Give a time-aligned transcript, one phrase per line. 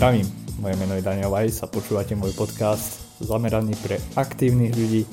[0.00, 0.32] Zdravím,
[0.64, 5.04] moje meno je Daniel Weiss a počúvate môj podcast zameraný pre aktívnych ľudí,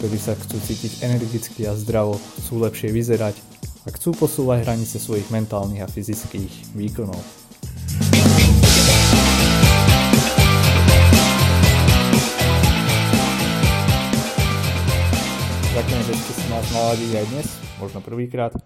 [0.00, 3.36] ktorí sa chcú cítiť energicky a zdravo, chcú lepšie vyzerať
[3.84, 7.20] a chcú posúvať hranice svojich mentálnych a fyzických výkonov.
[15.76, 17.46] Ďakujem, že ste si nás naladili aj dnes,
[17.76, 18.56] možno prvýkrát.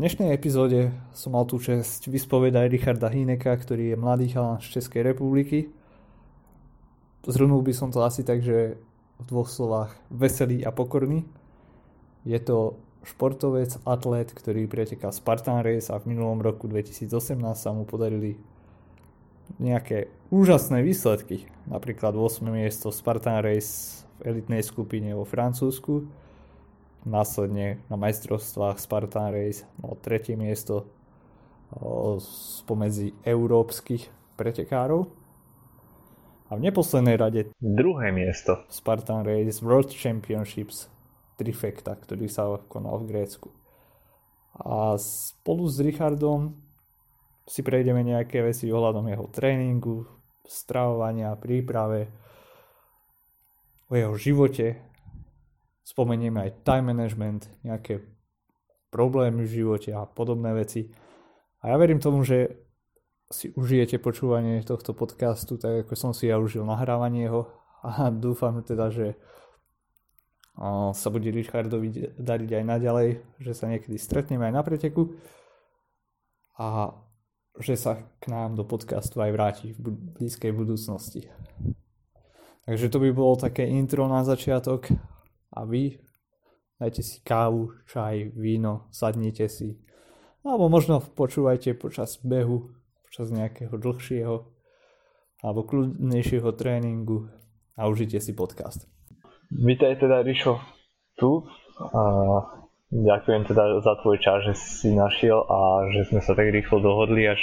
[0.00, 4.80] V dnešnej epizóde som mal tú čest vyspovedať Richarda Hineka, ktorý je mladý chalan z
[4.80, 5.68] Českej republiky.
[7.28, 8.80] Zhrnul by som to asi tak, že
[9.20, 11.28] v dvoch slovách veselý a pokorný.
[12.24, 17.84] Je to športovec, atlet, ktorý preteká Spartan Race a v minulom roku 2018 sa mu
[17.84, 18.40] podarili
[19.60, 21.44] nejaké úžasné výsledky.
[21.68, 22.40] Napríklad 8.
[22.48, 26.08] miesto Spartan Race v elitnej skupine vo Francúzsku
[27.04, 30.88] následne na majstrovstvách Spartan Race no, tretie miesto
[32.18, 35.06] spomedzi európskych pretekárov.
[36.50, 40.90] A v neposlednej rade druhé miesto Spartan Race World Championships
[41.38, 43.54] trifecta, ktorý sa konal v Grécku.
[44.58, 46.58] A spolu s Richardom
[47.46, 50.10] si prejdeme nejaké veci ohľadom jeho tréningu,
[50.42, 52.10] stravovania, príprave,
[53.90, 54.89] o jeho živote,
[55.90, 57.98] spomenieme aj time management, nejaké
[58.94, 60.86] problémy v živote a podobné veci.
[61.66, 62.62] A ja verím tomu, že
[63.30, 67.50] si užijete počúvanie tohto podcastu, tak ako som si ja užil nahrávanie ho
[67.82, 69.18] a dúfam teda, že
[70.94, 73.08] sa bude Richardovi dariť aj naďalej,
[73.38, 75.14] že sa niekedy stretneme aj na preteku
[76.58, 76.92] a
[77.56, 81.30] že sa k nám do podcastu aj vráti v blízkej budúcnosti.
[82.66, 84.90] Takže to by bolo také intro na začiatok
[85.54, 85.98] a vy
[86.80, 89.76] dajte si kávu, čaj, víno, sadnite si.
[90.40, 92.72] Alebo možno počúvajte počas behu,
[93.04, 94.48] počas nejakého dlhšieho
[95.40, 97.28] alebo kľudnejšieho tréningu
[97.76, 98.88] a užite si podcast.
[99.52, 100.56] Vítaj teda Rišo
[101.20, 101.44] tu
[101.80, 102.02] a
[102.88, 107.28] ďakujem teda za tvoj čas, že si našiel a že sme sa tak rýchlo dohodli
[107.28, 107.40] až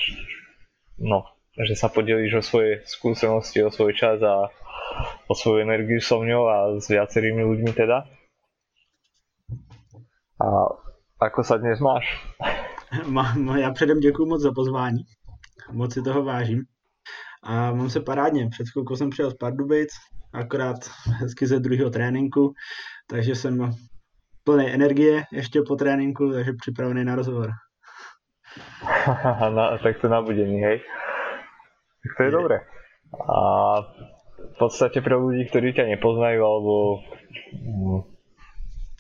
[0.97, 1.25] no,
[1.57, 4.49] že sa podelíš o svoje skúsenosti, o svoj čas a
[5.27, 8.07] o svoju energiu so mňou a s viacerými ľuďmi teda.
[10.37, 10.47] A
[11.19, 12.05] ako sa dnes máš?
[13.61, 15.03] Já předem děkuji moc za pozvání.
[15.71, 16.63] Moc si toho vážím.
[17.43, 18.49] A mám se parádně.
[18.49, 19.89] Před chvilkou jsem přijel z Pardubic,
[20.33, 20.77] akorát
[21.19, 22.53] hezky ze druhého tréninku,
[23.09, 23.71] takže jsem
[24.43, 27.49] plný energie ještě po tréninku, takže připravený na rozhovor.
[29.55, 30.81] na, tak to nabudený, hej?
[32.03, 32.31] Tak to je, je.
[32.31, 32.59] dobré.
[33.35, 33.75] A
[34.37, 36.73] v podstate pre ľudí, ktorí ťa nepoznajú alebo
[37.53, 37.99] hm,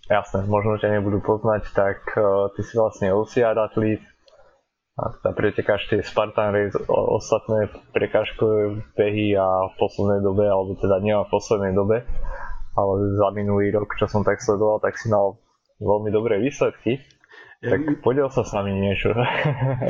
[0.09, 4.01] jasné, možno ťa nebudú poznať, tak uh, ty si vlastne OCR atlet
[4.97, 10.97] a teda pretekáš tie Spartan Race, ostatné prekážkové behy a v poslednej dobe, alebo teda
[11.05, 12.01] nie v poslednej dobe,
[12.73, 15.37] ale za minulý rok, čo som tak sledoval, tak si mal
[15.77, 16.97] veľmi dobré výsledky.
[17.61, 19.13] Tak podiel sa s nami niečo.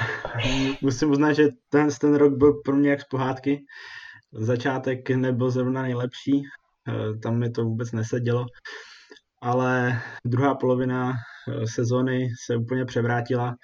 [0.84, 3.54] Musím uznať, že ten, ten rok byl pro mě jak z pohádky.
[4.34, 6.44] Začátek nebyl zrovna nejlepší,
[6.88, 8.46] eh, tam mi to vůbec nesedělo,
[9.42, 13.56] ale druhá polovina eh, sezony se úplně převrátila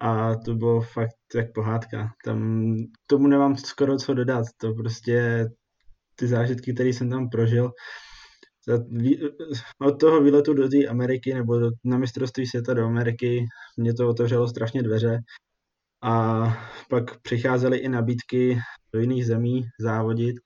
[0.00, 2.08] a to bylo fakt jak pohádka.
[2.24, 2.74] Tam
[3.06, 5.46] tomu nemám skoro co dodat, to prostě
[6.14, 7.72] ty zážitky, které jsem tam prožil,
[9.80, 13.46] od toho výletu do té Ameriky nebo na mistrovství světa do Ameriky
[13.76, 15.18] mě to otevřelo strašně dveře
[16.02, 16.44] a
[16.90, 18.58] pak přicházely i nabídky
[18.92, 20.36] do jiných zemí závodit,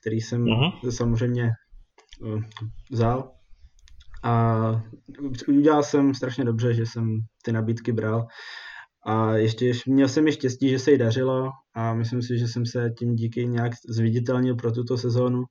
[0.00, 0.90] který jsem uh-huh.
[0.90, 1.50] samozřejmě
[2.20, 2.42] uh,
[2.90, 3.32] vzal.
[4.22, 4.82] A
[5.48, 8.26] udělal jsem strašně dobře, že jsem ty nabídky bral.
[9.06, 12.66] A ještě měl jsem i štěstí, že se jí dařilo a myslím si, že jsem
[12.66, 15.44] se tím díky nějak zviditelnil pro tuto sezónu.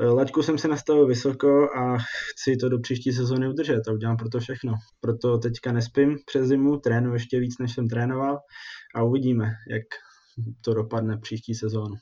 [0.00, 1.98] Eh, laťku jsem se nastavil vysoko a
[2.32, 4.74] chci to do příští sezóny udržet a udělám pro to všechno.
[5.00, 8.38] Proto teďka nespím přes zimu, trénu ještě víc, než jsem trénoval
[8.94, 9.82] a uvidíme, jak
[10.64, 11.94] to dopadne příští sezónu.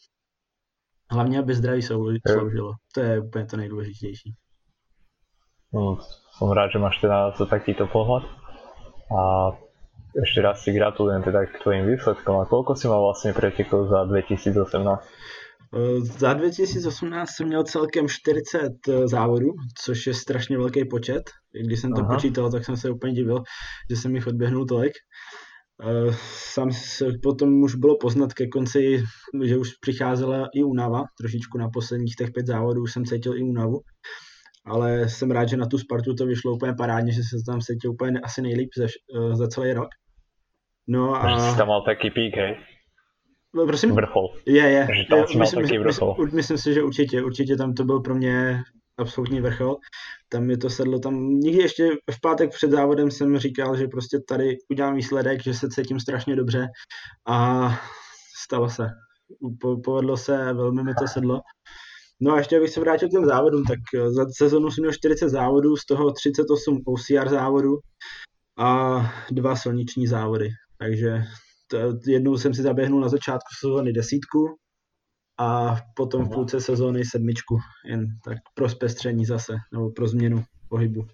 [1.10, 2.72] Hlavně, aby zdraví sloužilo.
[2.94, 4.34] To je úplně to nejdůležitější.
[5.72, 5.96] No,
[6.36, 8.28] som rád, že máš teda to takýto pohľad.
[9.08, 9.52] A
[10.12, 12.44] ešte raz si gratulujem teda k tvojim výsledkom.
[12.44, 14.52] A koľko si mal vlastne pretekov za 2018?
[16.00, 19.48] Za 2018 jsem měl celkem 40 eh, závodů,
[19.84, 21.22] což je strašně velký počet.
[21.66, 22.14] Když jsem to Aha.
[22.14, 23.42] počítal, tak jsem se úplně divil,
[23.90, 24.92] že jsem jich odběhnul tolik.
[25.82, 26.12] Eh,
[26.52, 29.02] Sam se, potom už bylo poznat ke konci,
[29.44, 33.80] že už přicházela i únava, trošičku na posledních těch pět závodů jsem cítil i únavu,
[34.66, 37.90] ale jsem rád, že na tu Spartu to vyšlo úplně parádně, že se tam cítil
[37.90, 39.88] úplně asi nejlíp za, eh, za celý rok.
[40.88, 41.40] No a...
[41.40, 42.56] Že jsi tam mal taký pík, hej?
[43.54, 43.94] No, prosím?
[43.94, 44.28] vrchol.
[44.46, 44.88] Je, je.
[44.96, 46.16] Že tam je, taký vrchol.
[46.18, 48.62] Myslím, myslím si, že určitě, určitě tam to byl pro mě
[48.98, 49.76] absolutní vrchol.
[50.28, 54.20] Tam mi to sedlo, tam nikdy ještě v pátek před závodem jsem říkal, že prostě
[54.28, 56.66] tady udělám výsledek, že se cítím strašně dobře
[57.28, 57.68] a
[58.44, 58.88] stalo se.
[59.60, 61.40] Po, povedlo se, velmi mi to sedlo.
[62.20, 64.92] No a ještě abych se vrátil k těm závodům, tak eh, za sezonu jsem měl
[64.92, 67.78] 40 závodů, z toho 38 OCR závodů
[68.58, 69.00] a
[69.30, 70.48] dva silniční závody.
[70.78, 71.24] Takže
[72.06, 74.56] jednou jsem si zaběhnul na začátku sezóny desítku
[75.40, 81.06] a potom v půlce sezóny sedmičku, jen tak pro zpestření zase, nebo pro změnu pohybu.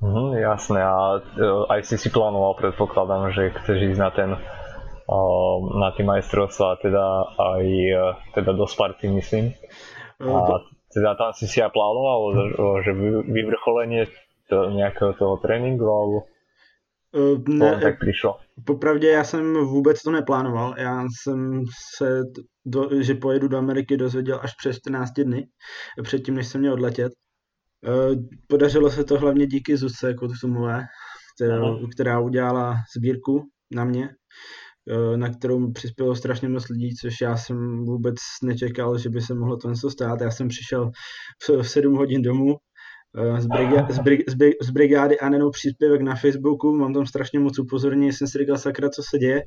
[0.00, 5.58] Mhm, jasné, a uh, aj si si plánoval, predpokladám, že chceš ísť na ten uh,
[5.76, 7.04] na tie majstrovstvá, teda
[7.36, 9.52] aj uh, teda do Sparty, myslím.
[10.20, 12.20] A teda tam si si aj plánoval,
[12.80, 12.92] že
[13.28, 14.08] vyvrcholenie
[14.48, 16.29] to, nejakého toho tréninku, alebo
[17.48, 18.36] ne, to tak přišlo?
[18.66, 20.74] Popravdě já jsem vůbec to neplánoval.
[20.78, 21.64] Já jsem
[21.96, 22.22] se,
[22.66, 25.46] do, že pojedu do Ameriky dozvěděl až přes 14 dny,
[26.02, 27.12] předtím, než jsem měl odletět.
[28.48, 30.82] Podařilo se to hlavně díky Zuzce Kotusumové,
[31.36, 31.60] která,
[31.92, 33.42] která udělala sbírku
[33.74, 34.08] na mě,
[35.16, 39.56] na kterou přispělo strašně moc lidí, což já jsem vůbec nečekal, že by se mohlo
[39.56, 40.20] to něco stát.
[40.20, 40.90] Já jsem přišel
[41.62, 42.56] v 7 hodin domů,
[43.38, 45.16] z, brigády, z, brig, z, brig, z brigády
[45.52, 49.42] příspěvek na Facebooku, mám tam strašně moc upozornění, jsem si říkal sakra, co se děje.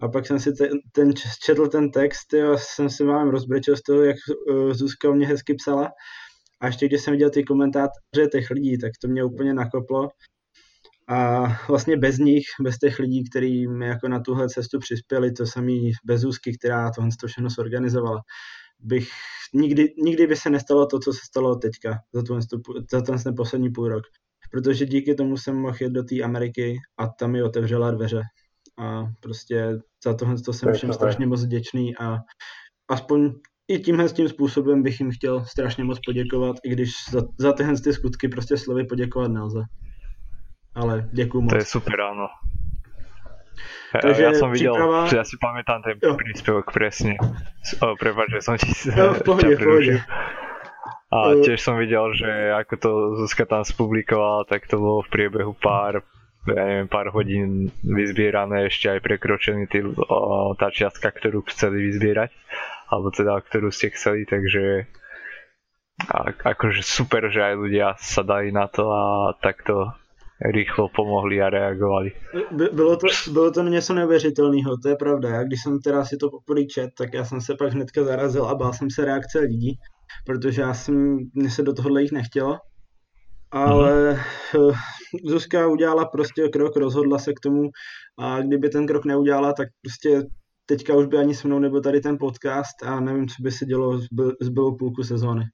[0.00, 1.12] A pak jsem si ten, ten
[1.44, 4.16] četl ten text a jsem si vám rozbrečel z toho, jak
[4.50, 5.92] uh, Zuzka mě hezky psala.
[6.60, 7.90] A ještě když jsem viděl ty komentáře
[8.32, 10.08] těch lidí, tak to mě úplně nakoplo.
[11.08, 15.46] A vlastně bez nich, bez těch lidí, kteří mi jako na tuhle cestu přispěli, to
[15.46, 18.20] samý bez Zuzky, která tohle všechno zorganizovala,
[18.78, 19.08] bych
[19.54, 22.38] nikdy, nikdy by se nestalo to, co se stalo teďka, za, tu,
[22.90, 24.04] za ten poslední půl rok.
[24.50, 28.22] Protože díky tomu jsem mohl jít do té Ameriky a tam mi otevřela dveře.
[28.78, 32.16] A prostě za tohle to jsem všem strašně moc vděčný a
[32.88, 33.32] aspoň
[33.68, 37.80] i tímhle tím způsobem bych jim chtěl strašně moc poděkovat, i když za, za tyhle
[37.80, 39.60] ty skutky prostě slovy poděkovat nelze.
[40.74, 41.50] Ale děkuju moc.
[41.50, 42.26] To je super, ano.
[43.92, 45.08] Takže ja som videl, príprava...
[45.08, 46.14] ja si pamätám ten jo.
[46.16, 47.16] príspevok presne.
[47.82, 49.94] O, prepáč, že som ti jo, v pohode, v pohode.
[51.06, 52.90] A tiež som videl, že ako to
[53.24, 56.02] Zuzka tam spublikovala, tak to bolo v priebehu pár
[56.46, 62.30] ja neviem, pár hodín vyzbierané, ešte aj prekročený tý, o, tá čiastka, ktorú chceli vyzbierať,
[62.86, 64.86] alebo teda, ktorú ste chceli, takže
[66.06, 69.90] a, akože super, že aj ľudia sa dali na to a takto
[70.40, 72.10] rychlo pomohli a reagovali.
[72.52, 75.28] By, bylo, to, bylo to něco neuvěřitelného, to je pravda.
[75.28, 78.44] Já když jsem teda si to poprvé čet, tak já jsem se pak hnedka zarazil
[78.44, 79.78] a bál jsem se reakce lidí,
[80.26, 82.58] protože já jsem, mně se do tohohle jich nechtělo.
[83.52, 84.72] Ale mm-hmm.
[85.24, 87.62] Zuzka udělala prostě krok, rozhodla se k tomu
[88.18, 90.22] a kdyby ten krok neudělala, tak prostě
[90.66, 93.64] teďka už by ani se mnou nebyl tady ten podcast a nevím, co by se
[93.64, 94.00] dělo
[94.40, 95.44] zbylou půlku sezóny.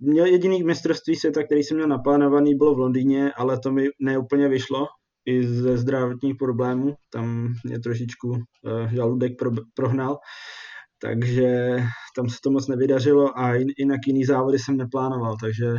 [0.00, 4.48] Měl jediný mistrovství světa, který jsem měl naplánovaný, bylo v Londýně, ale to mi neúplně
[4.48, 4.86] vyšlo
[5.26, 6.94] i ze zdravotních problémů.
[7.12, 8.40] Tam mě trošičku uh,
[8.94, 10.18] žaludek pro, prohnal,
[11.02, 11.76] takže
[12.16, 15.74] tam se to moc nevydařilo a jinak jiný závody jsem neplánoval, takže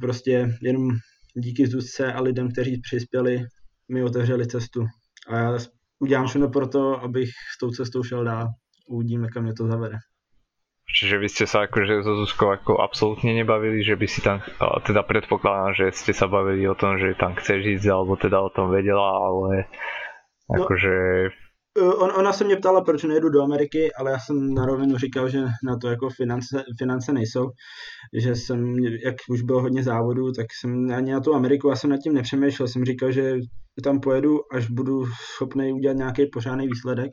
[0.00, 0.88] prostě jenom
[1.34, 3.44] díky Zuzce a lidem, kteří přispěli,
[3.88, 4.84] mi otevřeli cestu.
[5.28, 5.58] A já
[5.98, 8.48] udělám všechno pro to, abych s tou cestou šel dál.
[8.88, 9.96] Uvidíme, kam mě to zavede.
[10.94, 14.38] Čiže vy ste sa akože so Zuzkou ako absolútne nebavili, že by si tam,
[14.86, 18.50] teda predpokladám, že ste sa bavili o tom, že tam chceš ísť, alebo teda o
[18.54, 19.66] tom vedela, ale
[20.54, 20.94] akože...
[21.78, 24.98] No, on, ona se mě ptala, proč nejedu do Ameriky, ale já jsem na rovinu
[24.98, 27.50] říkal, že na to jako finance, finance nejsou,
[28.14, 31.90] že jsem, jak už bylo hodně závodů, tak jsem ani na tu Ameriku, já jsem
[31.90, 33.34] nad tím nepřemýšlel, jsem říkal, že
[33.84, 37.10] tam pojedu, až budu schopný udělat nějaký pořádný výsledek,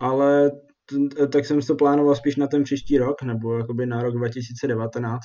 [0.00, 0.50] ale
[1.32, 5.20] tak jsem to plánoval spíš na ten příští rok, nebo jakoby na rok 2019.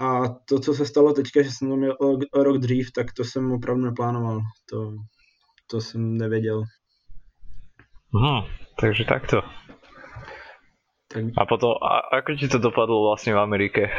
[0.00, 3.06] A to, co se stalo teďka, že jsem to měl o, o rok dřív, tak
[3.16, 4.40] to jsem opravdu neplánoval.
[4.70, 4.92] To,
[5.70, 6.62] to jsem nevěděl.
[8.14, 8.42] Hmm,
[8.80, 9.42] takže takto.
[11.12, 11.24] Tak...
[11.38, 13.90] A potom, a ako ti to dopadlo vlastně v Amerike?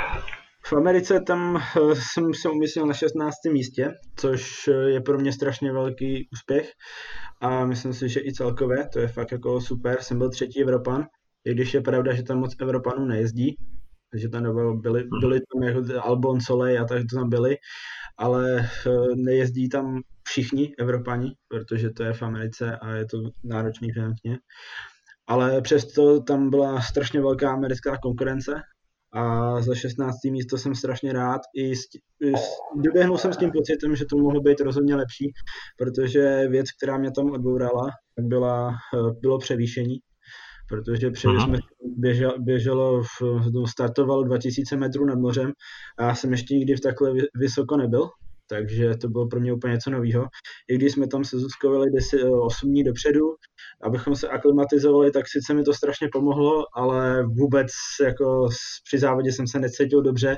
[0.68, 3.36] V Americe tam eh, jsem se umyslel na 16.
[3.52, 6.72] místě, což je pro mě strašně velký úspěch
[7.42, 10.02] a myslím si, že i celkově to je fakt jako super.
[10.02, 11.06] Jsem byl třetí Evropan,
[11.46, 13.56] i když je pravda, že tam moc Evropanů nejezdí,
[14.12, 14.44] takže tam
[14.82, 17.58] byli, byli tam jako Albon, Soleil a tak to tam byli,
[18.18, 23.92] ale eh, nejezdí tam všichni Evropani, protože to je v Americe a je to náročný
[23.92, 24.38] finančně.
[25.28, 28.62] Ale přesto tam byla strašně velká americká konkurence
[29.16, 30.16] a za 16.
[30.32, 31.42] místo jsem strašně rád.
[31.56, 31.82] I, s,
[32.22, 35.32] i s, doběhnul jsem s tím pocitem, že to mohlo být rozhodně lepší,
[35.78, 38.72] protože věc, která mě tam odbourala, tak byla,
[39.22, 39.96] bylo převýšení,
[40.70, 41.60] protože jsme
[41.98, 43.22] běžel, běželo, v,
[43.54, 45.52] no, startovalo 2000 metrů nad mořem
[46.00, 48.10] a já jsem ještě nikdy v takhle vysoko nebyl,
[48.48, 50.28] takže to bylo pro mě úplně něco nového.
[50.70, 51.84] I když jsme tam se Zuzkou
[52.42, 53.22] 8 dní dopředu,
[53.84, 57.68] abychom se aklimatizovali, tak sice mi to strašně pomohlo, ale vůbec
[58.04, 58.50] jako
[58.86, 60.36] při závodě jsem se necítil dobře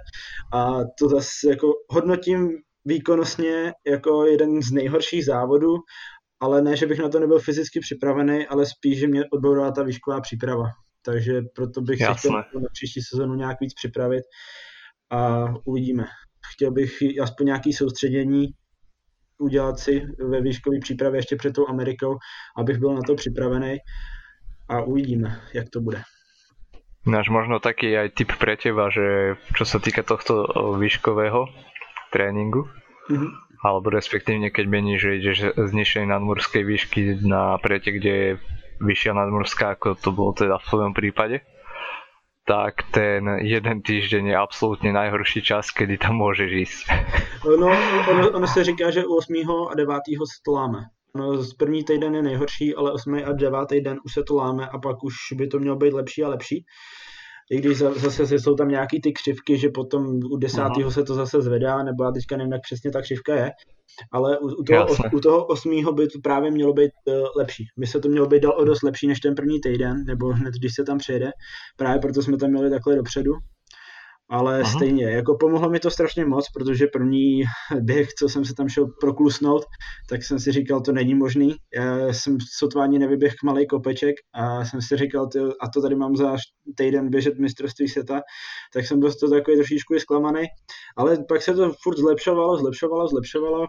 [0.54, 2.50] a to zase jako hodnotím
[2.86, 5.74] výkonnostně jako jeden z nejhorších závodů,
[6.40, 9.84] ale ne, že bych na to nebyl fyzicky připravený, ale spíš, že mě odbourala ta
[9.84, 10.64] výšková příprava.
[11.02, 12.16] Takže proto bych Jasne.
[12.16, 14.24] se chtěl na příští sezonu nějak víc připravit
[15.12, 16.06] a uvidíme.
[16.54, 18.48] Chtěl bych aspoň nějaký soustředění
[19.38, 22.18] udělat si ve výškové přípravě ještě před tou Amerikou,
[22.58, 23.78] abych byl na to připravený
[24.70, 26.02] a uvidíme, jak to bude.
[27.08, 30.44] Náš možno taký aj tip pre teba, že čo sa týka tohto
[30.76, 31.48] výškového
[32.12, 32.68] tréningu,
[33.08, 33.32] mm-hmm.
[33.64, 38.30] alebo respektívne keď meníš, že ideš z nižšej nadmorskej výšky na pretek, kde je
[38.84, 41.48] vyššia nadmorská, ako to bolo teda v svojom prípade,
[42.48, 46.86] tak ten jeden týždeň je absolútne najhorší čas, kedy tam môžeš ísť.
[47.44, 47.68] No,
[48.08, 49.36] ono, ono se říká, že u 8.
[49.72, 50.02] a 9.
[50.08, 50.80] se to láme.
[51.16, 53.14] No, z první týden je nejhorší, ale 8.
[53.26, 53.70] a 9.
[53.84, 56.66] den už se to láme a pak už by to mělo být lepší a lepší.
[57.52, 61.42] I když zase jsou tam nějaký ty křivky, že potom u desátého se to zase
[61.42, 63.52] zvedá, nebo já teďka nevím, jak přesně ta křivka je,
[64.12, 67.66] ale u, u, toho, u toho osmého by to právě mělo být uh, lepší.
[67.78, 70.54] By se to mělo být dal o dost lepší než ten první týden, nebo hned,
[70.54, 71.32] když se tam přijede.
[71.78, 73.32] Právě proto jsme tam měli takhle dopředu
[74.30, 74.72] ale Aha.
[74.72, 77.44] stejně, jako pomohlo mi to strašně moc, protože první
[77.82, 79.66] běh, co jsem se tam šel proklusnout,
[80.10, 81.56] tak jsem si říkal, to není možný.
[81.76, 85.96] Já jsem sotva ani nevyběh malý kopeček a jsem si říkal, ty, a to tady
[85.96, 86.36] mám za
[86.78, 88.22] týden běžet mistrovství světa,
[88.74, 90.44] tak jsem dost to takový trošičku zklamaný,
[90.98, 93.66] ale pak se to furt zlepšovalo, zlepšovalo, zlepšovalo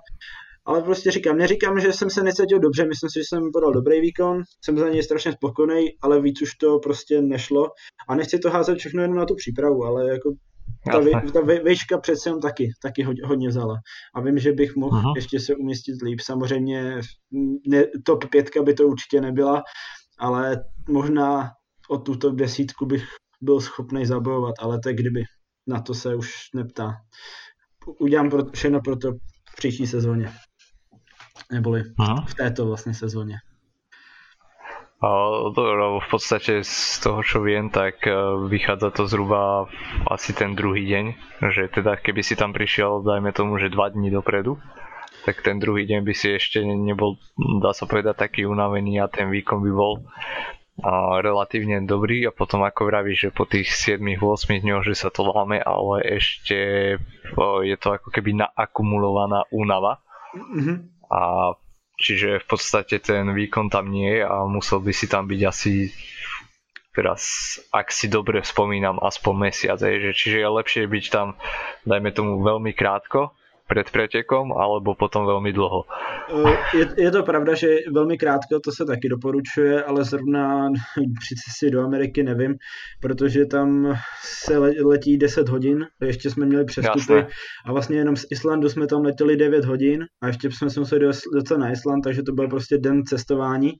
[0.68, 4.00] ale prostě říkám, neříkám, že jsem se necítil dobře, myslím si, že jsem podal dobrý
[4.00, 7.66] výkon, jsem za něj strašně spokojený, ale víc už to prostě nešlo
[8.08, 10.30] a nechci to házet všechno jenom na tu přípravu, ale jako
[10.92, 13.74] ta, vy, ta výška přece jen taky, taky hodně, vzala.
[14.14, 15.16] A vím, že bych mohl uh-huh.
[15.16, 16.20] ještě se umístit líp.
[16.20, 17.00] Samozřejmě
[17.66, 19.62] ne, top pětka by to určitě nebyla,
[20.18, 21.50] ale možná
[21.88, 23.04] o tuto desítku bych
[23.40, 25.24] byl schopný zabojovat, ale to je kdyby.
[25.66, 26.92] Na to se už neptá.
[28.00, 29.12] Udělám pro, všechno pro to
[29.52, 30.32] v příští sezóně.
[31.52, 32.26] Neboli uh-huh.
[32.26, 33.34] v této vlastně sezóně.
[34.98, 38.10] V podstate z toho, čo viem, tak e,
[38.50, 39.70] vychádza to zhruba
[40.10, 41.04] asi ten druhý deň,
[41.54, 44.58] že teda keby si tam prišiel, dajme tomu, že dva dní dopredu,
[45.22, 49.30] tak ten druhý deň by si ešte nebol, dá sa povedať, taký unavený a ten
[49.30, 50.02] výkon by bol
[50.78, 55.26] a relatívne dobrý a potom ako vravíš, že po tých 7-8 dňoch, že sa to
[55.26, 56.58] láme, ale ešte
[57.66, 59.98] je to ako keby naakumulovaná únava.
[60.38, 60.76] Mm-hmm.
[61.10, 61.20] A
[61.98, 65.90] Čiže v podstate ten výkon tam nie je a musel by si tam byť asi
[66.94, 67.22] teraz,
[67.74, 69.78] ak si dobre spomínam, aspoň mesiac.
[69.82, 71.34] Je, že, čiže je lepšie byť tam,
[71.82, 73.34] dajme tomu, veľmi krátko
[73.68, 75.84] před pretekom, alebo potom velmi dlouho.
[76.74, 80.68] Je, je to pravda, že velmi krátko to se taky doporučuje, ale zrovna
[81.20, 82.54] při cestě do Ameriky nevím,
[83.00, 87.26] protože tam se letí 10 hodin, ještě jsme měli přestupy Jasné.
[87.66, 91.00] a vlastně jenom z Islandu jsme tam letěli 9 hodin a ještě jsme se museli
[91.34, 93.72] dostat na Island, takže to byl prostě den cestování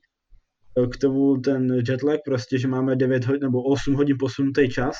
[0.93, 4.95] k tomu ten jetlag, prostě, že máme 9 hodin nebo 8 hodin posunutý čas,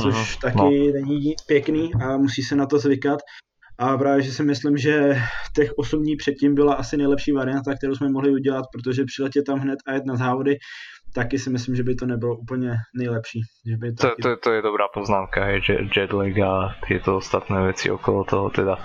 [0.00, 0.92] což Aha, taky no.
[0.92, 3.20] není pěkný a musí se na to zvykat.
[3.80, 5.16] A právě, že si myslím, že
[5.56, 9.58] těch 8 dní předtím byla asi nejlepší varianta, kterou jsme mohli udělat, protože přiletět tam
[9.58, 10.56] hned a jet na závody,
[11.14, 13.40] taky si myslím, že by to nebylo úplně nejlepší.
[13.70, 14.22] Že by to, taky...
[14.22, 18.76] to, to je dobrá poznámka, je, že jetlag a tyto ostatné věci okolo toho teda.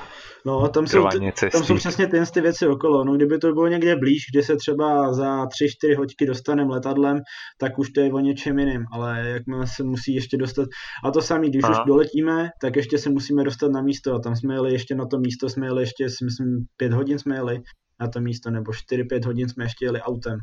[0.45, 1.07] No, tam jsou,
[1.51, 3.03] tam jsou přesně ty, ty věci okolo.
[3.03, 7.21] No, kdyby to bylo někde blíž, kde se třeba za 3-4 hoďky dostaneme letadlem,
[7.57, 10.67] tak už to je o něčem jiným, ale jakmile se musí ještě dostat.
[11.03, 11.81] A to samé, když Aha.
[11.81, 15.05] už doletíme, tak ještě se musíme dostat na místo a tam jsme jeli ještě na
[15.05, 17.61] to místo, jsme jeli ještě, si myslím, 5 hodin jsme jeli
[17.99, 20.39] na to místo, nebo 4-5 hodin jsme ještě jeli autem.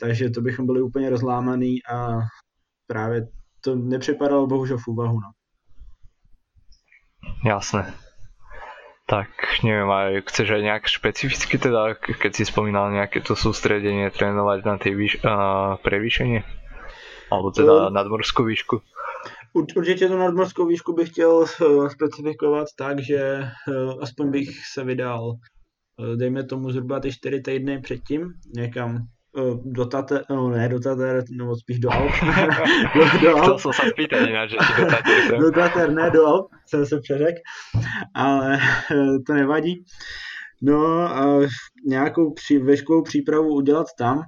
[0.00, 2.18] Takže to bychom byli úplně rozlámaný a
[2.86, 3.26] právě
[3.60, 5.20] to nepřipadalo bohužel v úvahu.
[5.20, 5.30] No.
[7.50, 7.94] Jasné.
[9.06, 14.58] Tak neviem, aj chceš aj nejak špecificky teda, keď si spomínal nejaké to sústredenie, trénovať
[14.66, 16.42] na tej výš- uh, prevýšenie?
[17.30, 18.82] Alebo teda uh, nadmorskou výšku?
[19.54, 25.30] Určitě tu nadmorskou výšku bych chtěl uh, specifikovat tak, že uh, aspoň bych se vydal,
[25.30, 29.15] uh, dejme tomu zhruba ty čtyři týdny předtím, někam Eh,
[29.64, 32.12] do Tater, no ne do Tater, nebo spíš do Alp.
[32.94, 33.62] do, do Alp.
[33.62, 37.00] To jsem se pýtal jinak, že do Tater Do Tater, ne do Alp, jsem se
[37.00, 37.34] přeřek,
[38.14, 38.58] ale
[38.92, 39.84] eh, to nevadí.
[40.62, 41.40] No a
[41.86, 44.22] nějakou pří, veškovou přípravu udělat tam,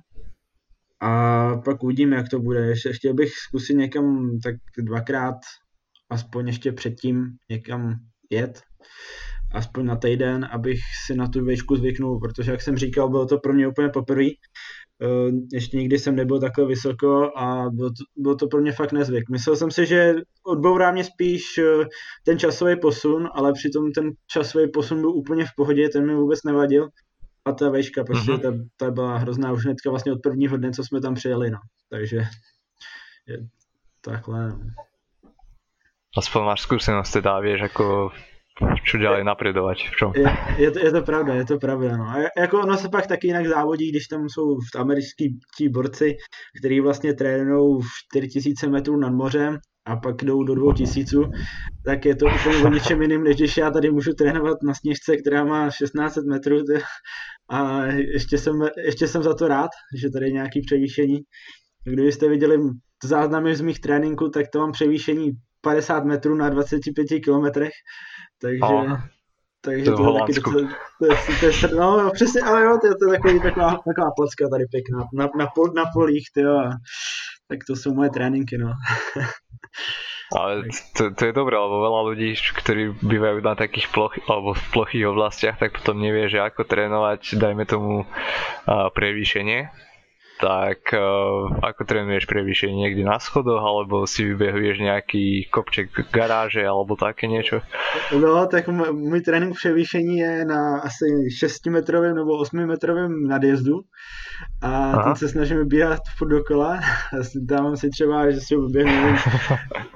[1.00, 2.61] a pak uvidíme, jak to bude.
[2.61, 5.37] Ještě chtěl bych zkusit někam tak dvakrát,
[6.11, 7.95] aspoň ještě předtím někam
[8.31, 8.62] jet,
[9.55, 13.38] aspoň na týden, abych si na tu výšku zvyknul, protože jak jsem říkal, bylo to
[13.38, 14.29] pro mě úplně poprvé.
[15.02, 18.93] Eh, ještě nikdy jsem nebyl takhle vysoko a bylo to, bylo to pro mě fakt
[18.93, 19.31] nezvyk.
[19.31, 20.14] Myslel jsem si, že
[20.47, 21.85] odbourá mě spíš eh,
[22.25, 26.43] ten časový posun, ale přitom ten časový posun byl úplně v pohodě, ten mi vůbec
[26.45, 26.88] nevadil.
[27.45, 28.40] A ta vejška, prostě uh-huh.
[28.76, 31.59] ta, ta byla hrozná už hnedka vlastně od prvního dne, co jsme tam přijeli, no.
[31.90, 32.17] Takže
[33.26, 33.49] je
[34.00, 34.49] takhle.
[34.49, 34.59] No.
[36.19, 38.11] Aspoň máš zkušenost teda, víš, jako
[38.85, 40.11] čo ďalej napredovať, v čom?
[40.17, 40.27] Je,
[40.59, 42.05] je, to, je to pravda, je to pravda, no.
[42.05, 46.17] A jako ono se pak taky jinak závodí, když tam jsou v americký tí borci,
[46.59, 51.17] kteří vlastně trénují 4000 metrů nad mořem a pak jdou do 2000,
[51.85, 55.17] tak je to úplně o něčem jiným, než když já tady můžu trénovat na sněžce,
[55.17, 56.57] která má 1600 metrů
[57.50, 61.19] a ještě jsem, ještě jsem za to rád, že tady je nějaký převýšení.
[61.85, 62.59] Kdybyste viděli
[63.05, 67.73] záznamy z mých tréninků, tak to mám převýšení 50 metrů na 25 kilometrech,
[68.40, 69.00] takže, oh.
[69.61, 70.50] takže to, je taky to, to,
[71.40, 74.64] to, je, no přesně, ale jo, to je, to je takový, taková, taková placka tady
[74.71, 76.71] pěkná, na, na, pol, na polích, tyjo, a,
[77.49, 78.73] tak to jsou moje tréninky, no.
[80.37, 84.64] Ale to, to je dobré, lebo veľa ľudí, ktorí bývajú na takých ploch, alebo v
[84.76, 89.88] plochých oblastiach, tak potom nevie, že ako trénovať, dajme tomu, uh, prevýšenie
[90.38, 96.95] tak uh, ako trénuješ prevýšenie niekde na schodoch, alebo si vybehuješ nejaký kopček garáže, alebo
[96.95, 97.61] také niečo?
[98.14, 101.07] No, tak můj trénink převýšení je na asi
[101.38, 103.80] 6 metrovém nebo 8 metrovém nadjezdu
[104.62, 105.02] a Aha.
[105.02, 106.80] ten se snažíme běhat furt dokola.
[107.37, 109.16] Dávám si třeba, že si uběhnu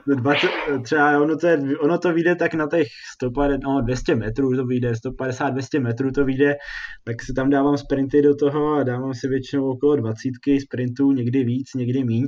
[0.06, 0.50] 20,
[0.82, 4.66] třeba ono to, je, ono to vyjde tak na těch 150, no 200 metrů to
[4.66, 6.56] vyjde, 150-200 metrů to vyjde,
[7.04, 11.44] tak si tam dávám sprinty do toho a dávám si většinou okolo 20 sprintů, někdy
[11.44, 12.26] víc, někdy míň.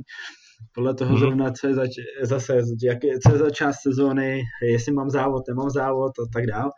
[0.74, 1.18] Podle toho mm-hmm.
[1.18, 1.90] zrovna, co je zač,
[2.22, 6.46] zase, jak je, co je za část sezóny, jestli mám závod, nemám závod a tak
[6.46, 6.70] dál.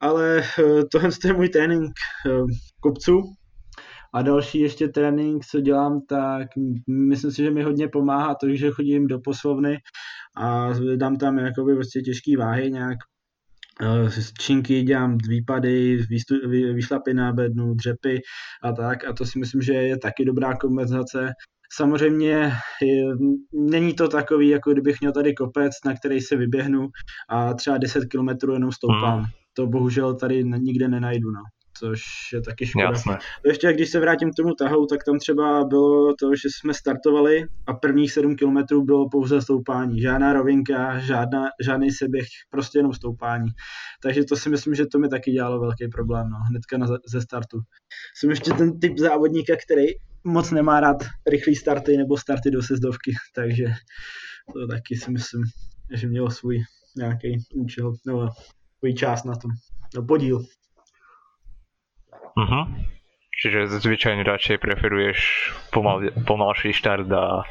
[0.00, 1.92] Ale eh, tohle je můj trénink
[2.26, 2.30] eh,
[2.80, 3.22] kopců,
[4.16, 6.48] a další ještě trénink, co dělám, tak
[6.88, 9.78] myslím si, že mi hodně pomáhá to, že chodím do poslovny
[10.36, 12.98] a dám tam jakoby prostě těžké váhy nějak
[14.08, 15.98] z činky dělám výpady,
[16.74, 18.20] výšlapy na bednu, dřepy
[18.62, 21.32] a tak a to si myslím, že je taky dobrá kompenzace.
[21.72, 23.04] Samozřejmě je,
[23.52, 26.88] není to takový, jako kdybych měl tady kopec, na který se vyběhnu
[27.30, 29.18] a třeba 10 km jenom stoupám.
[29.18, 29.26] Hmm.
[29.54, 31.30] To bohužel tady nikde nenajdu.
[31.30, 31.40] No
[31.78, 32.84] což je taky škoda.
[32.84, 33.18] Jasné.
[33.44, 37.44] Ještě když se vrátím k tomu tahu, tak tam třeba bylo to, že jsme startovali
[37.66, 40.00] a prvních 7 kilometrů bylo pouze stoupání.
[40.00, 43.48] Žádná rovinka, žádná, žádný seběh, prostě jenom stoupání.
[44.02, 47.20] Takže to si myslím, že to mi taky dělalo velký problém, no, hnedka na, ze
[47.20, 47.60] startu.
[48.16, 49.86] Jsem ještě ten typ závodníka, který
[50.24, 53.64] moc nemá rád rychlý starty nebo starty do sezdovky, takže
[54.52, 55.42] to taky si myslím,
[55.94, 56.58] že mělo svůj
[56.96, 58.28] nějaký účel, nebo
[58.78, 59.50] svůj čas na tom,
[59.96, 60.44] no podíl.
[62.36, 62.64] Uh-huh.
[63.42, 65.18] Čiže zvyčajne radšej preferuješ
[65.68, 67.44] pomal, pomalší štart a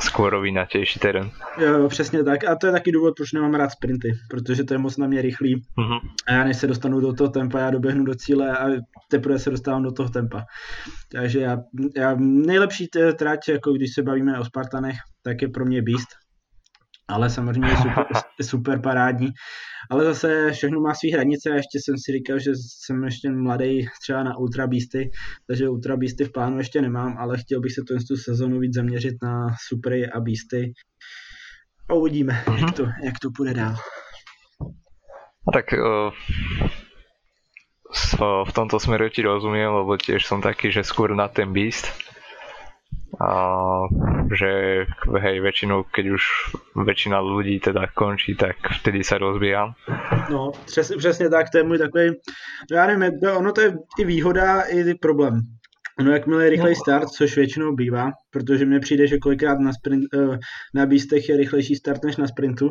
[0.00, 1.30] skôr rovinatejší terén.
[1.58, 2.44] Jo, přesně tak.
[2.44, 5.22] A to je taky důvod, proč nemám rád sprinty, protože to je moc na mě
[5.22, 5.56] rychlý.
[5.78, 6.00] Uh-huh.
[6.28, 8.66] A já než se dostanu do toho tempa, já doběhnu do cíle a
[9.10, 10.44] teprve se dostávám do toho tempa.
[11.12, 11.56] Takže já,
[11.96, 12.88] já nejlepší
[13.18, 16.08] trať, jako když se bavíme o Spartanech, tak je pro mě Beast
[17.10, 18.06] ale samozřejmě je super,
[18.42, 19.28] super parádní.
[19.90, 23.86] Ale zase všechno má své hranice a ještě jsem si říkal, že jsem ještě mladý
[24.02, 25.10] třeba na Ultra Beasty,
[25.46, 28.74] takže Ultra Beasty v plánu ještě nemám, ale chtěl bych se tu, tu sezonu víc
[28.74, 30.72] zaměřit na Supery a Beasty.
[31.90, 32.52] A uvidíme, mm-hmm.
[32.52, 32.72] jak, mhm.
[32.72, 33.76] to, jak to půjde dál.
[35.48, 36.12] A tak uh,
[38.44, 41.90] v tomto smeru ti rozumiem, lebo tiež som taký, že skôr na ten Beast
[43.20, 43.32] a
[44.32, 44.50] že
[45.20, 46.24] hej, väčšinou, keď už
[46.72, 49.74] väčšina ľudí teda končí, tak vtedy sa rozbíjam.
[50.30, 52.10] No, přes, přesně tak, to je můj takový,
[52.70, 55.40] no já nevím, ono to je i výhoda, i problém.
[56.02, 56.80] No jakmile je rychlej no.
[56.80, 60.38] start, což většinou bývá, protože mně přijde, že kolikrát na, sprint, eh,
[60.74, 62.70] na bístech je rychlejší start než na sprintu,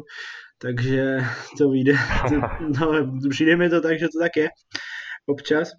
[0.62, 1.18] takže
[1.58, 1.94] to vyjde.
[2.80, 4.50] No, přijde mi to tak, že to tak je
[5.26, 5.72] občas.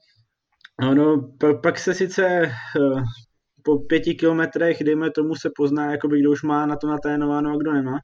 [0.94, 3.02] No, pak se sice eh,
[3.64, 7.57] po pěti kilometrech, dejme tomu, se pozná, jakoby, kdo už má na to naténováno a
[7.57, 7.99] kdo nemá.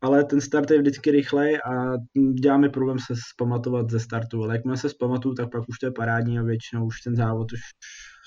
[0.00, 1.92] Ale ten start je vždycky rychlej a
[2.40, 4.42] dělá mi problém se zpamatovat ze startu.
[4.44, 7.52] Ale jakmile se zpamatuju, tak pak už to je parádní a většinou už ten závod
[7.52, 7.60] už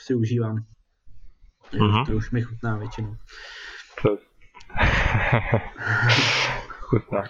[0.06, 0.58] si užívám.
[1.74, 2.06] Uh-huh.
[2.06, 3.16] To už mi chutná většinou.
[4.02, 4.18] To...
[6.86, 7.24] chutná.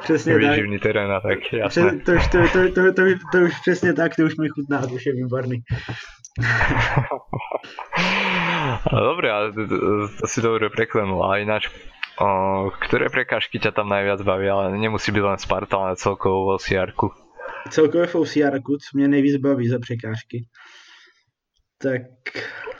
[0.00, 0.82] Přesně tak.
[0.82, 1.98] terén, tak jasné.
[1.98, 4.94] To, to, to, to, to, to, to, už přesně tak, to už mi chutná, to
[4.94, 5.62] už je výborný.
[8.92, 9.76] Dobre, ale to, to,
[10.08, 11.24] to si dobre preklenul.
[11.26, 11.66] A ináč,
[12.22, 14.46] o, ktoré prekážky ťa tam najviac baví?
[14.46, 16.92] Ale nemusí byť len Sparta, ale celkovo v ocr
[17.70, 20.46] Celkově v ocr co mě nejvíc baví za překážky.
[21.82, 22.02] Tak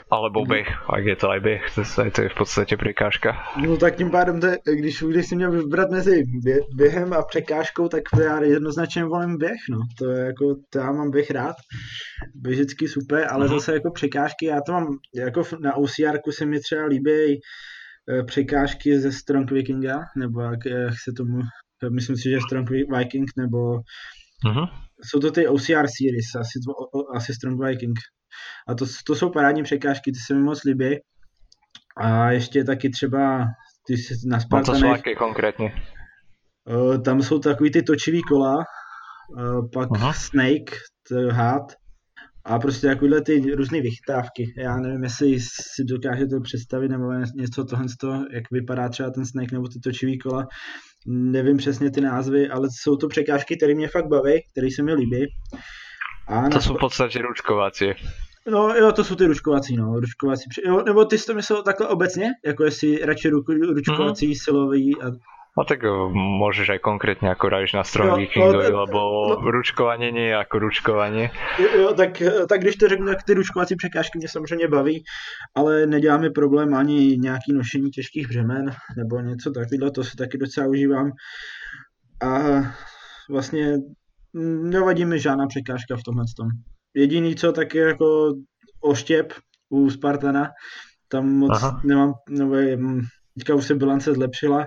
[0.09, 3.35] alebo běh, ak je to aj běh, to, to je v podstatě překážka.
[3.61, 4.47] No tak tím pádem, to,
[4.79, 9.37] když, když si měl vybrat mezi bě, během a překážkou, tak to já jednoznačně volím
[9.37, 9.79] běh, no.
[9.99, 11.55] To je jako, to já mám běh rád,
[12.35, 13.53] běžecky super, ale uh-huh.
[13.53, 18.99] zase jako překážky, já to mám, jako na OCR se mi třeba líbí e, překážky
[18.99, 21.41] ze Strong Vikinga, nebo jak, jak se tomu,
[21.95, 23.57] myslím si, že Strong Viking, nebo
[24.45, 24.69] uh-huh.
[25.03, 26.59] jsou to ty OCR series, asi,
[27.15, 27.99] asi Strong Viking,
[28.67, 30.99] a to, to jsou parádní překážky, ty se mi moc líbí.
[31.97, 33.45] A ještě taky třeba
[33.87, 34.81] ty jsi na Spartanech...
[34.81, 35.83] No to jsou jaké konkrétně?
[36.69, 40.13] Uh, tam jsou takový ty točivý kola, uh, pak Aha.
[40.13, 40.71] Snake,
[41.09, 41.73] to hád,
[42.47, 44.53] a prostě takovýhle ty různé vychytávky.
[44.57, 47.85] Já nevím, jestli si dokážete představit nebo něco tohle
[48.33, 50.47] jak vypadá třeba ten Snake nebo ty točivý kola.
[51.07, 54.93] Nevím přesně ty názvy, ale jsou to překážky, které mě fakt baví, které se mi
[54.93, 55.25] líbí.
[56.27, 57.85] A to jsou v podstatě ručkovací.
[58.51, 60.49] No jo, to jsou ty ručkovací, no, ručkovací.
[60.65, 62.29] Jo, nebo ty jsi to myslel takhle obecně?
[62.45, 64.33] Jako jestli radši ruku, ručkovací, mm.
[64.35, 65.11] silový a
[65.57, 65.81] No tak
[66.13, 68.99] môžeš aj konkrétne ako radíš na Strong no, Vikingovi, no, lebo
[69.41, 71.33] no, ručkovanie nie je ako ručkovanie.
[71.57, 75.03] Jo, jo, tak, tak když to řeknu, tak ty ručkovací překážky mě samozřejmě baví,
[75.55, 80.67] ale neděláme problém ani nějaký nošení těžkých břemen nebo něco takového, to si taky docela
[80.67, 81.11] užívám.
[82.21, 82.61] A
[83.29, 83.77] vlastně
[84.63, 86.47] nevadí mi žádná překážka v tomhle tom.
[86.93, 88.33] Jediný co, tak je jako
[88.81, 89.33] oštěp
[89.69, 90.49] u Spartana,
[91.07, 91.81] tam moc Aha.
[91.85, 92.55] nemám, nebo
[93.37, 94.65] teďka už se bilance zlepšila,